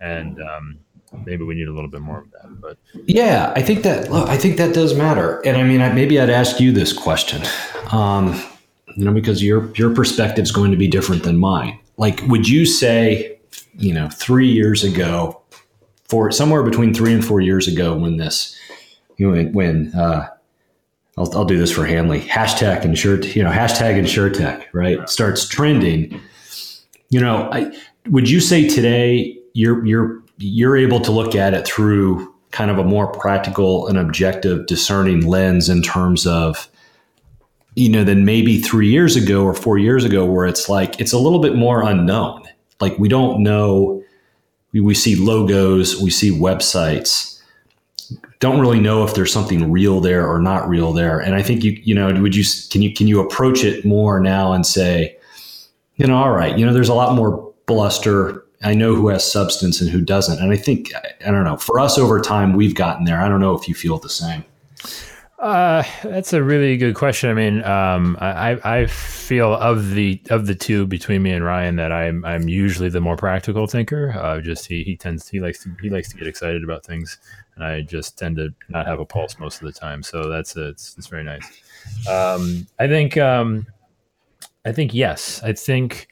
and 0.00 0.40
um, 0.42 0.78
maybe 1.24 1.44
we 1.44 1.54
need 1.54 1.68
a 1.68 1.72
little 1.72 1.90
bit 1.90 2.00
more 2.00 2.20
of 2.20 2.30
that. 2.32 2.60
But 2.60 2.78
yeah, 3.06 3.52
I 3.56 3.62
think 3.62 3.82
that 3.82 4.10
look, 4.10 4.28
I 4.28 4.36
think 4.36 4.56
that 4.58 4.74
does 4.74 4.94
matter. 4.94 5.40
And 5.46 5.56
I 5.56 5.62
mean, 5.62 5.80
I, 5.80 5.92
maybe 5.92 6.20
I'd 6.20 6.30
ask 6.30 6.60
you 6.60 6.72
this 6.72 6.92
question, 6.92 7.42
um, 7.92 8.40
you 8.96 9.04
know, 9.04 9.12
because 9.12 9.42
your 9.42 9.72
your 9.76 9.94
perspective 9.94 10.44
is 10.44 10.52
going 10.52 10.70
to 10.70 10.76
be 10.76 10.88
different 10.88 11.22
than 11.22 11.38
mine 11.38 11.80
like 12.00 12.22
would 12.26 12.48
you 12.48 12.66
say 12.66 13.38
you 13.74 13.94
know 13.94 14.08
three 14.08 14.50
years 14.50 14.82
ago 14.82 15.40
for 16.08 16.32
somewhere 16.32 16.64
between 16.64 16.92
three 16.92 17.12
and 17.12 17.24
four 17.24 17.40
years 17.40 17.68
ago 17.68 17.96
when 17.96 18.16
this 18.16 18.58
you 19.18 19.30
know 19.30 19.44
when 19.50 19.94
uh, 19.94 20.26
I'll, 21.16 21.36
I'll 21.36 21.44
do 21.44 21.58
this 21.58 21.70
for 21.70 21.86
Hanley 21.86 22.22
hashtag 22.22 22.84
insure 22.84 23.20
you 23.20 23.44
know 23.44 23.50
hashtag 23.50 23.96
insure 23.96 24.30
tech 24.30 24.68
right 24.72 25.08
starts 25.08 25.46
trending 25.46 26.20
you 27.10 27.20
know 27.20 27.48
I 27.52 27.72
would 28.08 28.28
you 28.28 28.40
say 28.40 28.66
today 28.66 29.38
you're 29.52 29.84
you're 29.84 30.22
you're 30.38 30.76
able 30.76 31.00
to 31.00 31.10
look 31.10 31.34
at 31.34 31.54
it 31.54 31.66
through 31.66 32.32
kind 32.50 32.70
of 32.70 32.78
a 32.78 32.84
more 32.84 33.06
practical 33.12 33.86
and 33.86 33.98
objective 33.98 34.66
discerning 34.66 35.26
lens 35.26 35.68
in 35.68 35.82
terms 35.82 36.26
of 36.26 36.68
you 37.76 37.88
know 37.88 38.04
than 38.04 38.24
maybe 38.24 38.60
three 38.60 38.88
years 38.88 39.16
ago 39.16 39.44
or 39.44 39.54
four 39.54 39.78
years 39.78 40.04
ago 40.04 40.24
where 40.24 40.46
it's 40.46 40.68
like 40.68 41.00
it's 41.00 41.12
a 41.12 41.18
little 41.18 41.38
bit 41.38 41.54
more 41.54 41.82
unknown. 41.82 42.42
Like 42.80 42.98
we 42.98 43.08
don't 43.08 43.42
know. 43.42 44.02
We, 44.72 44.80
we 44.80 44.94
see 44.94 45.16
logos 45.16 46.00
we 46.00 46.10
see 46.10 46.30
websites. 46.30 47.40
Don't 48.40 48.60
really 48.60 48.80
know 48.80 49.04
if 49.04 49.14
there's 49.14 49.32
something 49.32 49.70
real 49.70 50.00
there 50.00 50.26
or 50.26 50.40
not 50.40 50.68
real 50.68 50.92
there. 50.92 51.20
And 51.20 51.34
i 51.34 51.42
think 51.42 51.62
you 51.62 51.72
you 51.82 51.94
know 51.94 52.12
would 52.20 52.34
you 52.34 52.44
can 52.70 52.82
you 52.82 52.92
can 52.92 53.06
you 53.06 53.20
approach 53.20 53.64
it 53.64 53.84
more 53.84 54.18
now 54.20 54.52
and 54.52 54.66
say 54.66 55.16
you 55.96 56.06
know 56.06 56.16
all 56.16 56.32
right 56.32 56.58
you 56.58 56.66
know 56.66 56.72
there's 56.72 56.88
a 56.88 56.94
lot 56.94 57.14
more 57.14 57.52
bluster 57.66 58.44
I 58.62 58.74
know 58.74 58.94
who 58.94 59.08
has 59.08 59.30
substance 59.30 59.80
and 59.80 59.90
who 59.90 60.02
doesn't. 60.02 60.38
And 60.38 60.52
I 60.52 60.56
think, 60.56 60.92
I 61.26 61.30
don't 61.30 61.44
know, 61.44 61.56
for 61.56 61.80
us 61.80 61.98
over 61.98 62.20
time, 62.20 62.52
we've 62.52 62.74
gotten 62.74 63.04
there. 63.04 63.20
I 63.20 63.28
don't 63.28 63.40
know 63.40 63.56
if 63.56 63.68
you 63.68 63.74
feel 63.74 63.98
the 63.98 64.10
same. 64.10 64.44
Uh, 65.38 65.82
that's 66.02 66.34
a 66.34 66.42
really 66.42 66.76
good 66.76 66.94
question. 66.94 67.30
I 67.30 67.34
mean, 67.34 67.64
um, 67.64 68.18
I, 68.20 68.60
I 68.62 68.86
feel 68.86 69.54
of 69.54 69.92
the 69.92 70.20
of 70.28 70.46
the 70.46 70.54
two 70.54 70.86
between 70.86 71.22
me 71.22 71.32
and 71.32 71.42
Ryan 71.42 71.76
that 71.76 71.90
I'm 71.90 72.22
I'm 72.26 72.46
usually 72.46 72.90
the 72.90 73.00
more 73.00 73.16
practical 73.16 73.66
thinker. 73.66 74.12
Uh, 74.12 74.42
just 74.42 74.66
he, 74.66 74.82
he 74.82 74.98
tends 74.98 75.26
he 75.30 75.40
likes 75.40 75.62
to 75.62 75.74
he 75.80 75.88
likes 75.88 76.10
to 76.10 76.18
get 76.18 76.26
excited 76.26 76.62
about 76.62 76.84
things, 76.84 77.16
and 77.54 77.64
I 77.64 77.80
just 77.80 78.18
tend 78.18 78.36
to 78.36 78.50
not 78.68 78.86
have 78.86 79.00
a 79.00 79.06
pulse 79.06 79.38
most 79.38 79.62
of 79.62 79.66
the 79.66 79.72
time. 79.72 80.02
So 80.02 80.28
that's 80.28 80.54
it's 80.56 80.94
it's 80.98 81.06
very 81.06 81.24
nice. 81.24 81.46
Um, 82.06 82.66
I 82.78 82.86
think 82.86 83.16
um, 83.16 83.66
I 84.66 84.72
think 84.72 84.92
yes. 84.92 85.42
I 85.42 85.54
think 85.54 86.08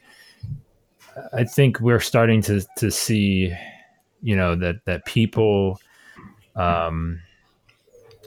I 1.33 1.45
think 1.45 1.81
we're 1.81 2.01
starting 2.01 2.43
to 2.43 2.65
to 2.77 2.91
see, 2.91 3.53
you 4.23 4.37
know, 4.37 4.55
that 4.57 4.85
that 4.85 5.05
people, 5.05 5.81
um, 6.57 7.21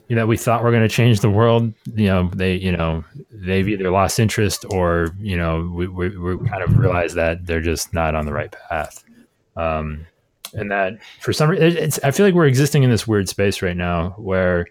you 0.08 0.16
know, 0.16 0.26
we 0.26 0.38
thought 0.38 0.64
we're 0.64 0.72
going 0.72 0.88
to 0.88 0.94
change 0.94 1.22
the 1.22 1.30
world. 1.30 1.74
You 1.96 2.08
know, 2.08 2.30
they, 2.34 2.56
you 2.56 2.72
know, 2.72 3.04
they've 3.32 3.68
either 3.68 3.90
lost 3.92 4.20
interest 4.20 4.66
or 4.70 5.10
you 5.20 5.38
know, 5.38 5.72
we 5.74 5.88
we, 5.88 6.18
we 6.18 6.50
kind 6.50 6.64
of 6.64 6.78
realize 6.78 7.14
that 7.16 7.46
they're 7.46 7.62
just 7.62 7.94
not 7.94 8.16
on 8.16 8.26
the 8.26 8.34
right 8.34 8.54
path. 8.70 9.04
Um, 9.56 10.06
and 10.54 10.72
that 10.72 11.02
for 11.22 11.34
some 11.34 11.50
reason, 11.50 11.66
it's 11.66 12.00
I 12.04 12.12
feel 12.12 12.26
like 12.26 12.36
we're 12.36 12.48
existing 12.48 12.84
in 12.84 12.90
this 12.90 13.08
weird 13.08 13.30
space 13.30 13.62
right 13.62 13.78
now 13.78 14.12
where 14.18 14.68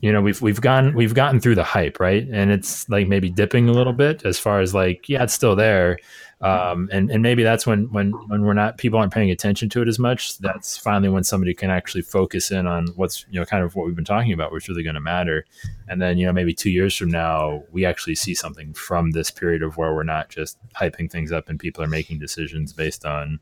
you 0.00 0.12
know 0.12 0.20
we've 0.20 0.40
we've 0.42 0.60
gone 0.60 0.94
we've 0.94 1.14
gotten 1.14 1.40
through 1.40 1.54
the 1.54 1.64
hype 1.64 1.98
right 2.00 2.26
and 2.28 2.50
it's 2.50 2.88
like 2.88 3.08
maybe 3.08 3.30
dipping 3.30 3.68
a 3.68 3.72
little 3.72 3.92
bit 3.92 4.24
as 4.24 4.38
far 4.38 4.60
as 4.60 4.74
like 4.74 5.08
yeah 5.08 5.22
it's 5.22 5.32
still 5.32 5.56
there 5.56 5.98
um, 6.42 6.90
and 6.92 7.10
and 7.10 7.22
maybe 7.22 7.42
that's 7.42 7.66
when 7.66 7.90
when 7.92 8.10
when 8.28 8.42
we're 8.42 8.52
not 8.52 8.76
people 8.76 8.98
aren't 8.98 9.12
paying 9.12 9.30
attention 9.30 9.70
to 9.70 9.80
it 9.80 9.88
as 9.88 9.98
much. 9.98 10.36
That's 10.38 10.76
finally 10.76 11.08
when 11.08 11.24
somebody 11.24 11.54
can 11.54 11.70
actually 11.70 12.02
focus 12.02 12.50
in 12.50 12.66
on 12.66 12.88
what's 12.88 13.24
you 13.30 13.40
know 13.40 13.46
kind 13.46 13.64
of 13.64 13.74
what 13.74 13.86
we've 13.86 13.96
been 13.96 14.04
talking 14.04 14.32
about, 14.32 14.52
what's 14.52 14.68
really 14.68 14.82
going 14.82 14.94
to 14.94 15.00
matter. 15.00 15.46
And 15.88 16.00
then 16.00 16.18
you 16.18 16.26
know 16.26 16.34
maybe 16.34 16.52
two 16.52 16.70
years 16.70 16.94
from 16.94 17.10
now, 17.10 17.62
we 17.72 17.86
actually 17.86 18.16
see 18.16 18.34
something 18.34 18.74
from 18.74 19.12
this 19.12 19.30
period 19.30 19.62
of 19.62 19.78
where 19.78 19.94
we're 19.94 20.02
not 20.02 20.28
just 20.28 20.58
hyping 20.74 21.10
things 21.10 21.32
up 21.32 21.48
and 21.48 21.58
people 21.58 21.82
are 21.82 21.88
making 21.88 22.18
decisions 22.18 22.74
based 22.74 23.06
on 23.06 23.40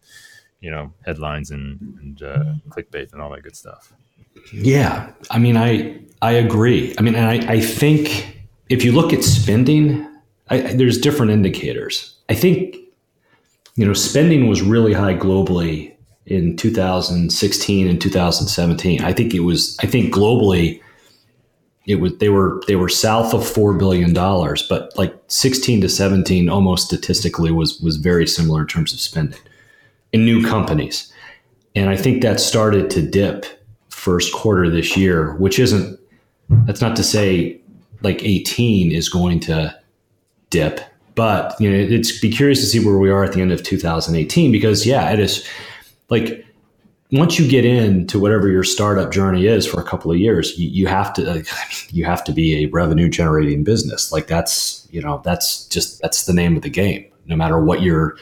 you 0.61 0.71
know 0.71 0.93
headlines 1.05 1.51
and, 1.51 1.81
and 2.01 2.23
uh, 2.23 2.45
clickbait 2.69 3.13
and 3.13 3.21
all 3.21 3.31
that 3.31 3.43
good 3.43 3.57
stuff. 3.57 3.93
Yeah, 4.53 5.11
I 5.33 5.41
mean, 5.41 5.57
I 5.57 6.01
I 6.23 6.33
agree. 6.33 6.95
I 6.97 7.03
mean, 7.03 7.17
and 7.17 7.27
I, 7.27 7.55
I 7.55 7.61
think 7.61 8.39
if 8.69 8.85
you 8.85 8.93
look 8.93 9.13
at 9.13 9.25
spending, 9.25 10.07
I, 10.49 10.61
there's 10.75 10.99
different 10.99 11.33
indicators. 11.33 12.17
I 12.29 12.35
think 12.35 12.77
you 13.77 13.85
know, 13.85 13.93
spending 13.93 14.49
was 14.49 14.63
really 14.63 14.93
high 14.93 15.15
globally 15.15 15.95
in 16.27 16.57
2016 16.57 17.89
and 17.89 18.01
2017. 18.01 19.03
I 19.03 19.13
think 19.13 19.35
it 19.35 19.41
was. 19.41 19.77
I 19.83 19.87
think 19.87 20.15
globally, 20.15 20.81
it 21.87 21.97
was 21.97 22.17
they 22.19 22.29
were 22.29 22.63
they 22.67 22.77
were 22.77 22.89
south 22.89 23.35
of 23.35 23.47
four 23.47 23.75
billion 23.75 24.13
dollars, 24.13 24.67
but 24.69 24.97
like 24.97 25.15
16 25.29 25.81
to 25.83 25.89
17, 25.89 26.49
almost 26.49 26.87
statistically, 26.87 27.51
was 27.51 27.81
was 27.81 27.97
very 27.97 28.27
similar 28.27 28.63
in 28.63 28.69
terms 28.69 28.93
of 28.93 29.01
spending 29.01 29.41
in 30.13 30.25
new 30.25 30.47
companies. 30.47 31.13
And 31.75 31.91
I 31.91 31.97
think 31.97 32.23
that 32.23 32.39
started 32.39 32.89
to 32.91 33.03
dip 33.03 33.45
first 33.89 34.33
quarter 34.33 34.71
this 34.71 34.97
year, 34.97 35.35
which 35.37 35.59
isn't. 35.59 35.99
That's 36.67 36.83
not 36.83 36.95
to 36.97 37.03
say 37.03 37.59
like 38.03 38.23
18 38.23 38.93
is 38.93 39.09
going 39.09 39.41
to 39.41 39.75
dip 40.51 40.81
but 41.15 41.59
you 41.61 41.71
know, 41.71 41.77
it's 41.77 42.19
be 42.21 42.31
curious 42.31 42.61
to 42.61 42.67
see 42.67 42.85
where 42.85 42.99
we 42.99 43.11
are 43.11 43.25
at 43.25 43.33
the 43.33 43.41
end 43.41 43.53
of 43.53 43.63
2018 43.63 44.53
because 44.53 44.87
yeah, 44.87 45.13
it 45.13 45.19
is 45.19 45.47
like 46.11 46.45
once 47.13 47.39
you 47.39 47.49
get 47.49 47.65
into 47.65 48.19
whatever 48.19 48.51
your 48.51 48.65
startup 48.65 49.13
journey 49.13 49.47
is 49.47 49.67
for 49.67 49.81
a 49.81 49.85
couple 49.85 50.11
of 50.11 50.19
years, 50.19 50.59
you, 50.59 50.69
you 50.69 50.87
have 50.87 51.13
to 51.15 51.45
you 51.91 52.05
have 52.05 52.25
to 52.25 52.33
be 52.33 52.65
a 52.65 52.67
revenue 52.67 53.09
generating 53.09 53.65
business. 53.65 54.13
Like 54.13 54.27
that's 54.27 54.87
you 54.91 55.01
know 55.01 55.21
that's 55.25 55.67
just 55.69 56.01
that's 56.03 56.27
the 56.27 56.33
name 56.33 56.57
of 56.57 56.63
the 56.63 56.71
game. 56.71 57.05
No 57.27 57.37
matter 57.37 57.63
what 57.63 57.83
you're 57.83 58.17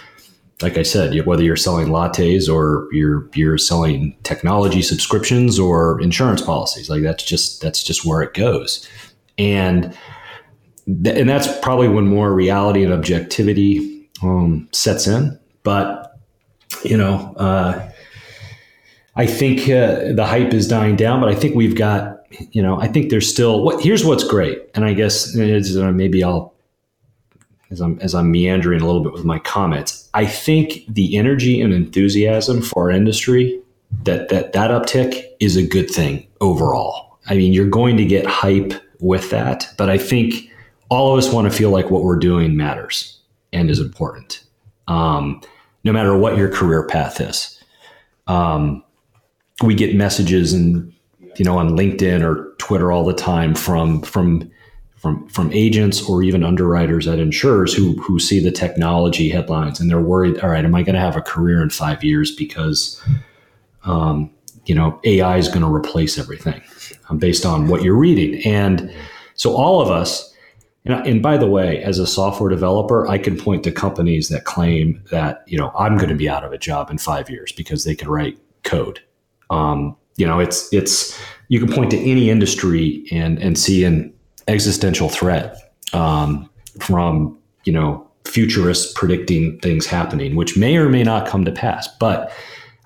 like 0.61 0.79
I 0.79 0.83
said, 0.83 1.27
whether 1.27 1.43
you're 1.43 1.57
selling 1.57 1.89
lattes 1.89 2.53
or 2.53 2.89
you're 2.93 3.29
you're 3.35 3.59
selling 3.59 4.17
technology 4.23 4.83
subscriptions 4.83 5.59
or 5.59 6.01
insurance 6.01 6.43
policies, 6.43 6.89
like 6.89 7.03
that's 7.03 7.25
just 7.25 7.61
that's 7.61 7.83
just 7.83 8.05
where 8.05 8.23
it 8.23 8.35
goes. 8.35 8.89
And 9.39 9.97
and 10.87 11.29
that's 11.29 11.49
probably 11.61 11.89
when 11.89 12.07
more 12.07 12.33
reality 12.33 12.83
and 12.83 12.93
objectivity 12.93 14.09
um, 14.23 14.69
sets 14.73 15.07
in. 15.07 15.39
But 15.63 16.19
you 16.85 16.97
know, 16.97 17.35
uh, 17.37 17.89
I 19.15 19.27
think 19.27 19.63
uh, 19.69 20.13
the 20.13 20.27
hype 20.27 20.53
is 20.53 20.67
dying 20.67 20.97
down. 20.97 21.21
But 21.21 21.29
I 21.29 21.35
think 21.35 21.55
we've 21.55 21.77
got, 21.77 22.21
you 22.53 22.63
know, 22.63 22.81
I 22.81 22.89
think 22.89 23.11
there's 23.11 23.31
still. 23.31 23.63
What 23.63 23.83
here's 23.83 24.05
what's 24.05 24.25
great, 24.25 24.61
and 24.75 24.85
I 24.85 24.95
guess 24.95 25.37
uh, 25.37 25.93
maybe 25.93 26.25
I'll. 26.25 26.53
As 27.71 27.81
I'm, 27.81 27.99
as 28.01 28.15
I'm 28.15 28.31
meandering 28.31 28.83
a 28.83 28.87
little 28.87 29.03
bit 29.03 29.15
with 29.15 29.25
my 29.25 29.39
comments, 29.39 30.11
I 30.13 30.27
think 30.27 30.83
the 30.87 31.17
energy 31.17 31.59
and 31.59 31.73
enthusiasm 31.73 32.61
for 32.61 32.83
our 32.83 32.91
industry 32.91 33.59
that 34.05 34.29
that 34.29 34.53
that 34.53 34.71
uptick 34.71 35.25
is 35.41 35.57
a 35.57 35.67
good 35.67 35.89
thing 35.89 36.27
overall. 36.43 37.19
I 37.29 37.35
mean, 37.35 37.55
you're 37.55 37.65
going 37.65 37.97
to 37.97 38.05
get 38.05 38.27
hype 38.27 38.75
with 39.01 39.31
that, 39.31 39.73
but 39.79 39.89
I 39.89 39.97
think 39.97 40.52
all 40.93 41.15
of 41.15 41.19
us 41.19 41.33
want 41.33 41.51
to 41.51 41.57
feel 41.57 41.71
like 41.71 41.91
what 41.91 42.03
we're 42.03 42.19
doing 42.19 42.55
matters 42.55 43.19
and 43.51 43.71
is 43.71 43.81
important, 43.81 44.45
um, 44.89 45.41
no 45.85 45.93
matter 45.93 46.15
what 46.15 46.37
your 46.37 46.51
career 46.51 46.87
path 46.87 47.19
is. 47.19 47.59
Um, 48.27 48.85
we 49.63 49.75
get 49.75 49.97
messages 49.97 50.53
and 50.53 50.93
you 51.37 51.47
know 51.47 51.57
on 51.57 51.71
LinkedIn 51.71 52.23
or 52.23 52.55
Twitter 52.59 52.93
all 52.93 53.05
the 53.05 53.15
time 53.15 53.55
from 53.55 54.03
from 54.03 54.51
from 54.97 55.27
from 55.29 55.51
agents 55.55 56.07
or 56.07 56.23
even 56.23 56.45
underwriters 56.45 57.09
at 57.09 57.19
insurers 57.19 57.73
who 57.73 57.95
who 57.95 58.19
see 58.19 58.39
the 58.39 58.53
technology 58.53 59.31
headlines 59.31 59.81
and 59.81 59.89
they're 59.89 59.99
worried. 59.99 60.39
All 60.41 60.51
right, 60.51 60.65
am 60.65 60.75
I 60.75 60.83
going 60.83 60.95
to 60.95 61.01
have 61.01 61.17
a 61.17 61.23
career 61.23 61.63
in 61.63 61.71
five 61.71 62.05
years 62.05 62.37
because 62.37 63.03
um, 63.85 64.31
you 64.67 64.75
know 64.75 65.01
AI 65.05 65.39
is 65.39 65.49
going 65.49 65.63
to 65.63 65.75
replace 65.75 66.19
everything 66.19 66.61
um, 67.09 67.17
based 67.17 67.47
on 67.47 67.69
what 67.69 67.83
you're 67.83 67.97
reading? 67.97 68.43
And 68.45 68.95
so 69.37 69.55
all 69.57 69.81
of 69.81 69.91
us 69.91 70.32
and, 70.85 71.07
and 71.07 71.23
by 71.23 71.37
the 71.37 71.47
way, 71.47 71.83
as 71.83 71.99
a 71.99 72.07
software 72.07 72.51
developer, 72.51 73.07
I 73.07 73.19
can 73.19 73.37
point 73.37 73.63
to 73.65 73.73
companies 73.73 74.29
that 74.29 74.45
claim 74.45 75.03
that 75.11 75.45
you 75.47 75.59
know 75.59 75.73
I'm 75.79 75.97
going 75.97 76.09
to 76.09 76.15
be 76.15 76.29
out 76.29 76.45
of 76.45 76.53
a 76.53 76.59
job 76.59 76.91
in 76.91 76.99
five 76.99 77.31
years 77.31 77.53
because 77.53 77.85
they 77.85 77.95
can 77.95 78.09
write 78.09 78.39
code. 78.65 79.01
Um, 79.51 79.97
you 80.17 80.27
know, 80.27 80.41
it's 80.41 80.73
it's 80.73 81.21
you 81.49 81.61
can 81.61 81.73
point 81.73 81.91
to 81.93 81.99
any 81.99 82.31
industry 82.31 83.07
and 83.13 83.39
and 83.39 83.57
see 83.59 83.85
an 83.85 84.13
existential 84.49 85.09
threat 85.09 85.73
um, 85.93 86.51
from 86.81 87.39
you 87.65 87.73
know 87.73 88.09
futurists 88.25 88.93
predicting 88.95 89.59
things 89.61 89.87
happening, 89.87 90.35
which 90.35 90.57
may 90.57 90.77
or 90.77 90.89
may 90.89 91.03
not 91.03 91.29
come 91.29 91.45
to 91.45 91.53
pass. 91.53 91.89
But 91.99 92.33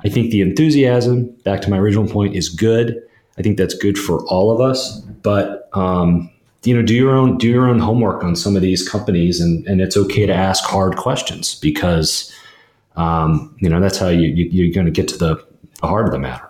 I 0.05 0.09
think 0.09 0.31
the 0.31 0.43
enthusiasm, 0.43 1.35
back 1.45 1.63
to 1.63 1.71
my 1.71 1.79
original 1.79 2.07
point, 2.07 2.35
is 2.35 2.49
good. 2.49 3.01
I 3.39 3.43
think 3.43 3.57
that's 3.57 3.75
good 3.75 3.99
for 3.99 4.25
all 4.27 4.51
of 4.51 4.61
us. 4.61 5.01
But 5.23 5.69
um, 5.73 6.31
you 6.67 6.75
know 6.75 6.83
do 6.83 6.95
your 6.95 7.15
own 7.15 7.39
do 7.39 7.49
your 7.49 7.69
own 7.69 7.79
homework 7.79 8.25
on 8.25 8.35
some 8.35 8.57
of 8.57 8.63
these 8.63 8.87
companies 8.87 9.41
and 9.41 9.67
and 9.67 9.81
it's 9.81 9.97
okay 9.97 10.27
to 10.27 10.35
ask 10.35 10.65
hard 10.65 10.97
questions 10.97 11.55
because 11.55 12.33
um, 12.97 13.55
you 13.61 13.69
know 13.69 13.81
that's 13.81 13.99
how 13.99 14.09
you, 14.09 14.29
you 14.29 14.71
are 14.71 14.75
going 14.75 14.87
to 14.87 14.93
get 14.93 15.09
to 15.09 15.19
the, 15.19 15.37
the 15.81 15.87
heart 15.87 16.07
of 16.07 16.13
the 16.13 16.19
matter 16.19 16.49